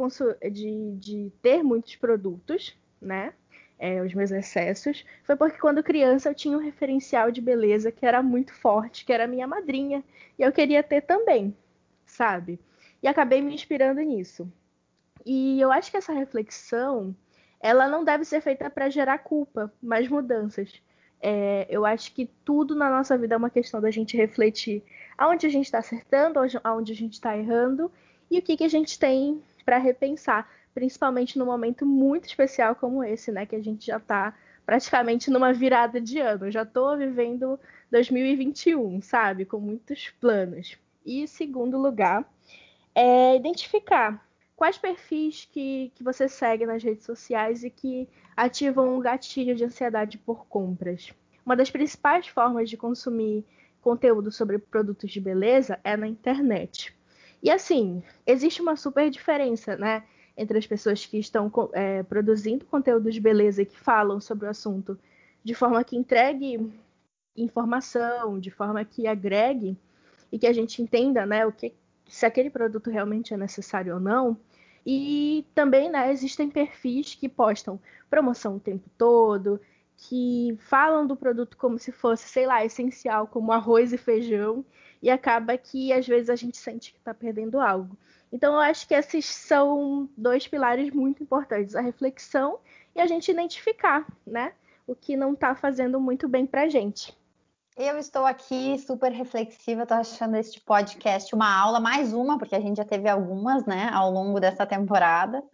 de, 0.51 0.97
de 0.97 1.33
ter 1.41 1.63
muitos 1.63 1.97
produtos, 1.97 2.77
né? 3.01 3.33
É, 3.79 4.01
os 4.03 4.15
meus 4.15 4.31
excessos, 4.31 5.05
foi 5.23 5.37
porque 5.37 5.59
quando 5.59 5.83
criança 5.83 6.31
eu 6.31 6.35
tinha 6.35 6.57
um 6.57 6.61
referencial 6.61 7.31
de 7.31 7.43
beleza 7.43 7.93
que 7.93 8.07
era 8.07 8.23
muito 8.23 8.55
forte, 8.55 9.05
que 9.05 9.13
era 9.13 9.27
minha 9.27 9.47
madrinha, 9.47 10.03
e 10.39 10.43
eu 10.43 10.51
queria 10.51 10.83
ter 10.83 11.03
também, 11.03 11.55
sabe? 12.07 12.59
E 13.03 13.07
acabei 13.07 13.43
me 13.43 13.55
inspirando 13.55 14.01
nisso. 14.01 14.51
E 15.27 15.61
eu 15.61 15.71
acho 15.71 15.91
que 15.91 15.97
essa 15.99 16.13
reflexão, 16.13 17.15
ela 17.61 17.87
não 17.87 18.03
deve 18.03 18.25
ser 18.25 18.41
feita 18.41 18.71
para 18.71 18.89
gerar 18.89 19.19
culpa, 19.19 19.71
mas 19.83 20.09
mudanças. 20.09 20.81
É, 21.29 21.67
eu 21.69 21.85
acho 21.85 22.13
que 22.13 22.31
tudo 22.45 22.77
na 22.77 22.89
nossa 22.89 23.19
vida 23.19 23.35
é 23.35 23.37
uma 23.37 23.51
questão 23.51 23.81
da 23.81 23.91
gente 23.91 24.17
refletir 24.17 24.81
aonde 25.19 25.45
a 25.45 25.51
gente 25.51 25.65
está 25.65 25.79
acertando, 25.79 26.39
aonde 26.63 26.93
a 26.93 26.95
gente 26.95 27.15
está 27.15 27.37
errando 27.37 27.91
e 28.31 28.39
o 28.39 28.43
que, 28.43 28.57
que 28.57 28.63
a 28.63 28.69
gente 28.69 28.97
tem 28.97 29.43
para 29.65 29.77
repensar, 29.77 30.49
principalmente 30.73 31.37
num 31.37 31.47
momento 31.47 31.85
muito 31.85 32.27
especial 32.27 32.77
como 32.77 33.03
esse, 33.03 33.33
né? 33.33 33.45
Que 33.45 33.57
a 33.57 33.61
gente 33.61 33.87
já 33.87 33.97
está 33.97 34.35
praticamente 34.65 35.29
numa 35.29 35.53
virada 35.53 36.01
de 36.01 36.21
ano. 36.21 36.47
Eu 36.47 36.53
já 36.53 36.63
estou 36.63 36.97
vivendo 36.97 37.59
2021, 37.91 39.03
sabe? 39.03 39.45
Com 39.45 39.59
muitos 39.59 40.11
planos. 40.21 40.79
E 41.05 41.27
segundo 41.27 41.77
lugar, 41.77 42.25
é 42.95 43.35
identificar 43.35 44.25
quais 44.57 44.79
perfis 44.79 45.47
que, 45.53 45.93
que 45.95 46.03
você 46.03 46.29
segue 46.29 46.65
nas 46.65 46.83
redes 46.83 47.05
sociais 47.05 47.63
e 47.63 47.71
que 47.71 48.09
ativam 48.35 48.97
um 48.97 49.01
gatilho 49.01 49.55
de 49.55 49.65
ansiedade 49.65 50.17
por 50.17 50.47
compras. 50.47 51.13
Uma 51.45 51.55
das 51.55 51.71
principais 51.71 52.27
formas 52.27 52.69
de 52.71 52.77
consumir 52.77 53.45
conteúdo 53.81 54.33
sobre 54.33 54.59
produtos 54.59 55.13
de 55.13 55.21
beleza 55.21 55.79
é 55.85 55.97
na 55.97 56.09
internet. 56.09 56.97
E 57.43 57.51
assim, 57.51 58.03
existe 58.27 58.63
uma 58.63 58.75
super 58.75 59.09
diferença, 59.11 59.77
né? 59.77 60.03
Entre 60.37 60.59
as 60.59 60.67
pessoas 60.67 61.07
que 61.07 61.19
estão 61.19 61.53
é, 61.73 62.03
produzindo 62.03 62.65
conteúdo 62.65 63.11
de 63.11 63.21
beleza 63.21 63.63
e 63.63 63.67
que 63.67 63.79
falam 63.79 64.21
sobre 64.21 64.47
o 64.47 64.51
assunto 64.51 64.99
de 65.45 65.55
forma 65.55 65.85
que 65.85 65.97
entregue 65.97 66.73
informação, 67.37 68.41
de 68.41 68.51
forma 68.51 68.85
que 68.85 69.07
agregue 69.07 69.79
e 70.33 70.39
que 70.39 70.47
a 70.47 70.53
gente 70.53 70.83
entenda, 70.83 71.25
né, 71.25 71.47
o 71.47 71.53
que 71.53 71.73
se 72.09 72.27
aquele 72.27 72.51
produto 72.51 72.91
realmente 72.91 73.35
é 73.35 73.37
necessário 73.37 73.95
ou 73.95 74.01
não, 74.01 74.37
e 74.85 75.45
também, 75.55 75.91
né, 75.91 76.13
existem 76.13 76.49
perfis 76.49 77.15
que 77.15 77.29
postam 77.29 77.81
promoção 78.09 78.57
o 78.57 78.61
tempo 78.61 78.89
todo, 78.97 79.61
que 79.97 80.57
falam 80.61 81.07
do 81.07 81.17
produto 81.17 81.57
como 81.57 81.79
se 81.79 81.91
fosse, 81.91 82.29
sei 82.29 82.47
lá, 82.47 82.65
essencial, 82.65 83.27
como 83.27 83.53
arroz 83.53 83.93
e 83.93 83.99
feijão, 83.99 84.65
e 85.03 85.11
acaba 85.11 85.57
que 85.57 85.93
às 85.93 86.07
vezes 86.07 86.31
a 86.31 86.37
gente 86.37 86.57
sente 86.57 86.93
que 86.93 86.99
está 86.99 87.13
perdendo 87.13 87.59
algo. 87.59 87.97
Então, 88.31 88.55
eu 88.55 88.61
acho 88.61 88.87
que 88.87 88.95
esses 88.95 89.25
são 89.25 90.09
dois 90.17 90.47
pilares 90.47 90.91
muito 90.93 91.23
importantes: 91.23 91.75
a 91.75 91.81
reflexão 91.81 92.59
e 92.95 93.01
a 93.01 93.07
gente 93.07 93.31
identificar, 93.31 94.07
né, 94.27 94.53
o 94.87 94.95
que 94.95 95.17
não 95.17 95.33
está 95.33 95.55
fazendo 95.55 96.01
muito 96.01 96.29
bem 96.29 96.47
para 96.47 96.63
a 96.63 96.69
gente. 96.69 97.17
Eu 97.79 97.99
estou 97.99 98.25
aqui 98.25 98.79
super 98.79 99.13
reflexiva, 99.13 99.83
estou 99.83 99.99
achando 99.99 100.35
este 100.37 100.59
podcast 100.63 101.35
uma 101.35 101.55
aula, 101.61 101.79
mais 101.79 102.15
uma, 102.15 102.39
porque 102.39 102.55
a 102.55 102.61
gente 102.61 102.79
já 102.79 102.87
teve 102.87 103.07
algumas, 103.07 103.67
né, 103.67 103.91
ao 103.93 104.11
longo 104.11 104.41
dessa 104.41 104.65
temporada. 104.65 105.45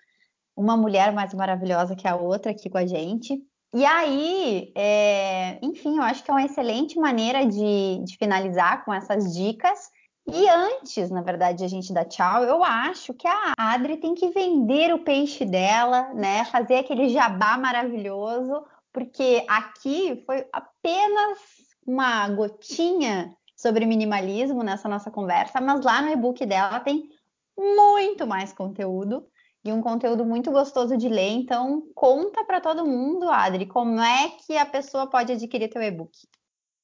Uma 0.56 0.76
mulher 0.76 1.12
mais 1.12 1.34
maravilhosa 1.34 1.96
que 1.96 2.06
a 2.06 2.14
outra 2.14 2.52
aqui 2.52 2.70
com 2.70 2.78
a 2.78 2.86
gente. 2.86 3.42
E 3.74 3.84
aí, 3.84 4.72
é... 4.76 5.58
enfim, 5.64 5.96
eu 5.96 6.02
acho 6.04 6.22
que 6.22 6.30
é 6.30 6.34
uma 6.34 6.44
excelente 6.44 6.96
maneira 6.96 7.44
de, 7.44 8.00
de 8.04 8.16
finalizar 8.16 8.84
com 8.84 8.94
essas 8.94 9.34
dicas. 9.34 9.90
E 10.24 10.48
antes, 10.48 11.10
na 11.10 11.22
verdade, 11.22 11.58
de 11.58 11.64
a 11.64 11.68
gente 11.68 11.92
dar 11.92 12.04
tchau, 12.04 12.44
eu 12.44 12.62
acho 12.62 13.12
que 13.14 13.26
a 13.26 13.52
Adri 13.58 13.96
tem 13.96 14.14
que 14.14 14.30
vender 14.30 14.94
o 14.94 15.02
peixe 15.02 15.44
dela, 15.44 16.14
né? 16.14 16.44
Fazer 16.44 16.76
aquele 16.76 17.08
jabá 17.08 17.58
maravilhoso, 17.58 18.64
porque 18.92 19.44
aqui 19.48 20.22
foi 20.24 20.46
apenas 20.52 21.38
uma 21.86 22.28
gotinha 22.28 23.36
sobre 23.56 23.86
minimalismo 23.86 24.62
nessa 24.62 24.88
nossa 24.88 25.10
conversa, 25.10 25.60
mas 25.60 25.84
lá 25.84 26.02
no 26.02 26.10
e-book 26.10 26.44
dela 26.46 26.80
tem 26.80 27.08
muito 27.56 28.26
mais 28.26 28.52
conteúdo. 28.52 29.26
e 29.64 29.70
um 29.72 29.80
conteúdo 29.80 30.24
muito 30.24 30.50
gostoso 30.50 30.96
de 30.96 31.08
ler. 31.08 31.30
Então, 31.30 31.86
conta 31.94 32.44
para 32.44 32.60
todo 32.60 32.84
mundo, 32.84 33.28
Adri, 33.28 33.64
como 33.64 34.00
é 34.00 34.30
que 34.30 34.56
a 34.56 34.66
pessoa 34.66 35.06
pode 35.06 35.32
adquirir 35.32 35.68
teu 35.68 35.80
e-book? 35.80 36.10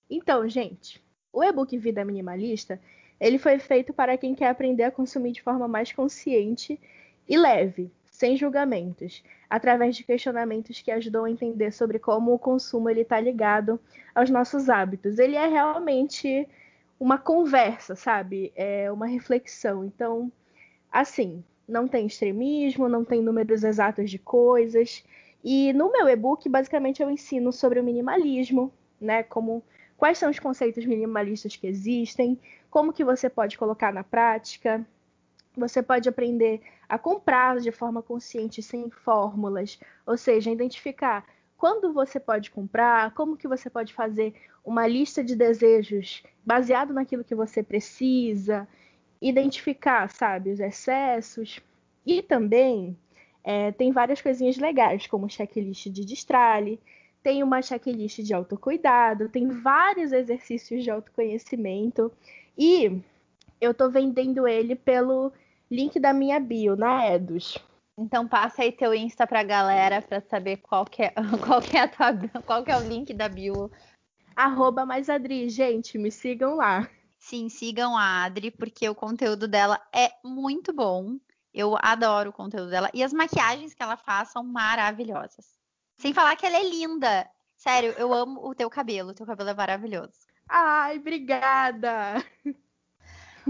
Então, 0.08 0.48
gente, 0.48 1.04
o 1.32 1.42
e-book 1.42 1.76
Vida 1.76 2.04
Minimalista, 2.04 2.80
ele 3.20 3.36
foi 3.36 3.58
feito 3.58 3.92
para 3.92 4.16
quem 4.16 4.34
quer 4.34 4.48
aprender 4.48 4.84
a 4.84 4.92
consumir 4.92 5.32
de 5.32 5.42
forma 5.42 5.66
mais 5.66 5.92
consciente 5.92 6.80
e 7.28 7.36
leve, 7.36 7.92
sem 8.18 8.36
julgamentos, 8.36 9.22
através 9.48 9.94
de 9.94 10.02
questionamentos 10.02 10.80
que 10.80 10.90
ajudam 10.90 11.24
a 11.24 11.30
entender 11.30 11.70
sobre 11.70 12.00
como 12.00 12.34
o 12.34 12.38
consumo 12.38 12.90
ele 12.90 13.02
está 13.02 13.20
ligado 13.20 13.78
aos 14.12 14.28
nossos 14.28 14.68
hábitos. 14.68 15.20
Ele 15.20 15.36
é 15.36 15.46
realmente 15.46 16.48
uma 16.98 17.16
conversa, 17.16 17.94
sabe? 17.94 18.52
É 18.56 18.90
uma 18.90 19.06
reflexão. 19.06 19.84
Então, 19.84 20.32
assim, 20.90 21.44
não 21.68 21.86
tem 21.86 22.06
extremismo, 22.06 22.88
não 22.88 23.04
tem 23.04 23.22
números 23.22 23.62
exatos 23.62 24.10
de 24.10 24.18
coisas. 24.18 25.04
E 25.44 25.72
no 25.72 25.92
meu 25.92 26.08
e-book, 26.08 26.48
basicamente, 26.48 27.00
eu 27.00 27.08
ensino 27.08 27.52
sobre 27.52 27.78
o 27.78 27.84
minimalismo, 27.84 28.72
né? 29.00 29.22
Como 29.22 29.62
quais 29.96 30.18
são 30.18 30.28
os 30.28 30.40
conceitos 30.40 30.84
minimalistas 30.84 31.54
que 31.54 31.68
existem, 31.68 32.36
como 32.68 32.92
que 32.92 33.04
você 33.04 33.30
pode 33.30 33.56
colocar 33.56 33.92
na 33.92 34.02
prática. 34.02 34.84
Você 35.58 35.82
pode 35.82 36.08
aprender 36.08 36.60
a 36.88 36.98
comprar 36.98 37.60
de 37.60 37.72
forma 37.72 38.02
consciente, 38.02 38.62
sem 38.62 38.88
fórmulas, 38.90 39.78
ou 40.06 40.16
seja, 40.16 40.50
identificar 40.50 41.24
quando 41.56 41.92
você 41.92 42.20
pode 42.20 42.50
comprar, 42.50 43.12
como 43.14 43.36
que 43.36 43.48
você 43.48 43.68
pode 43.68 43.92
fazer 43.92 44.32
uma 44.64 44.86
lista 44.86 45.24
de 45.24 45.34
desejos 45.34 46.22
baseado 46.46 46.94
naquilo 46.94 47.24
que 47.24 47.34
você 47.34 47.62
precisa, 47.62 48.66
identificar, 49.20 50.08
sabe, 50.08 50.52
os 50.52 50.60
excessos. 50.60 51.60
E 52.06 52.22
também 52.22 52.96
é, 53.42 53.72
tem 53.72 53.90
várias 53.90 54.20
coisinhas 54.22 54.56
legais, 54.56 55.06
como 55.08 55.28
checklist 55.28 55.88
de 55.88 56.04
destralhe, 56.04 56.80
tem 57.22 57.42
uma 57.42 57.60
checklist 57.60 58.20
de 58.20 58.32
autocuidado, 58.32 59.28
tem 59.28 59.48
vários 59.48 60.12
exercícios 60.12 60.84
de 60.84 60.90
autoconhecimento 60.90 62.12
e 62.56 63.02
eu 63.60 63.74
tô 63.74 63.90
vendendo 63.90 64.46
ele 64.46 64.76
pelo 64.76 65.32
link 65.70 65.98
da 65.98 66.12
minha 66.12 66.40
bio 66.40 66.76
na 66.76 67.06
Edus. 67.06 67.58
Então 67.98 68.28
passa 68.28 68.62
aí 68.62 68.70
teu 68.70 68.94
Insta 68.94 69.26
pra 69.26 69.42
galera 69.42 70.00
para 70.00 70.20
saber 70.20 70.58
qual 70.58 70.84
que, 70.84 71.02
é, 71.02 71.12
qual, 71.44 71.60
que 71.60 71.76
é 71.76 71.82
a 71.82 71.88
tua, 71.88 72.42
qual 72.42 72.62
que 72.62 72.70
é 72.70 72.76
o 72.76 72.88
link 72.88 73.12
da 73.12 73.28
bio. 73.28 73.70
Arroba 74.36 74.86
mais 74.86 75.10
Adri, 75.10 75.48
gente, 75.48 75.98
me 75.98 76.12
sigam 76.12 76.54
lá. 76.54 76.88
Sim, 77.18 77.48
sigam 77.48 77.96
a 77.96 78.24
Adri, 78.24 78.52
porque 78.52 78.88
o 78.88 78.94
conteúdo 78.94 79.48
dela 79.48 79.80
é 79.92 80.12
muito 80.24 80.72
bom. 80.72 81.18
Eu 81.52 81.76
adoro 81.82 82.30
o 82.30 82.32
conteúdo 82.32 82.70
dela. 82.70 82.88
E 82.94 83.02
as 83.02 83.12
maquiagens 83.12 83.74
que 83.74 83.82
ela 83.82 83.96
faz 83.96 84.30
são 84.30 84.44
maravilhosas. 84.44 85.58
Sem 86.00 86.14
falar 86.14 86.36
que 86.36 86.46
ela 86.46 86.56
é 86.56 86.62
linda. 86.62 87.28
Sério, 87.56 87.92
eu 87.98 88.14
amo 88.14 88.46
o 88.46 88.54
teu 88.54 88.70
cabelo. 88.70 89.10
O 89.10 89.14
teu 89.14 89.26
cabelo 89.26 89.50
é 89.50 89.54
maravilhoso. 89.54 90.12
Ai, 90.48 90.98
obrigada! 90.98 92.24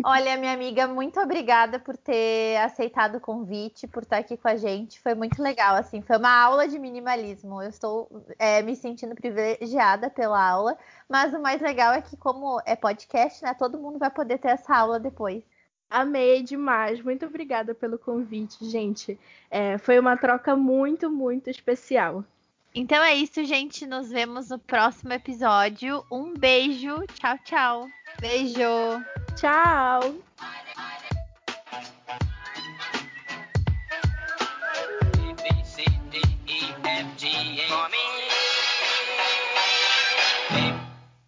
Olha, 0.05 0.37
minha 0.37 0.53
amiga, 0.53 0.87
muito 0.87 1.19
obrigada 1.21 1.79
por 1.79 1.97
ter 1.97 2.57
aceitado 2.59 3.17
o 3.17 3.21
convite, 3.21 3.87
por 3.87 4.03
estar 4.03 4.19
aqui 4.19 4.37
com 4.37 4.49
a 4.49 4.57
gente. 4.57 5.01
Foi 5.01 5.15
muito 5.15 5.43
legal, 5.43 5.75
assim, 5.77 6.01
foi 6.03 6.17
uma 6.17 6.31
aula 6.31 6.69
de 6.69 6.79
minimalismo. 6.79 7.63
Eu 7.63 7.69
estou 7.69 8.09
é, 8.39 8.63
me 8.63 8.77
sentindo 8.77 9.15
privilegiada 9.15 10.11
pela 10.11 10.43
aula, 10.43 10.77
mas 11.09 11.33
o 11.33 11.41
mais 11.41 11.61
legal 11.61 11.93
é 11.93 12.03
que, 12.03 12.17
como 12.17 12.61
é 12.65 12.77
podcast, 12.77 13.43
né, 13.43 13.55
todo 13.55 13.79
mundo 13.79 13.99
vai 13.99 14.11
poder 14.11 14.39
ter 14.39 14.49
essa 14.49 14.77
aula 14.77 15.01
depois. 15.01 15.43
Amei 15.91 16.43
demais, 16.43 17.01
muito 17.03 17.25
obrigada 17.25 17.75
pelo 17.75 17.99
convite, 17.99 18.65
gente. 18.69 19.19
É, 19.51 19.79
foi 19.79 19.99
uma 19.99 20.17
troca 20.17 20.55
muito, 20.55 21.11
muito 21.11 21.49
especial. 21.49 22.25
Então 22.75 23.03
é 23.03 23.15
isso, 23.15 23.43
gente. 23.45 23.87
Nos 23.87 24.11
vemos 24.11 24.51
no 24.51 24.59
próximo 24.59 25.13
episódio. 25.13 26.05
Um 26.13 26.35
beijo. 26.35 27.05
Tchau, 27.15 27.39
tchau. 27.45 27.98
Beijo. 28.21 29.03
Tchau. 29.37 30.15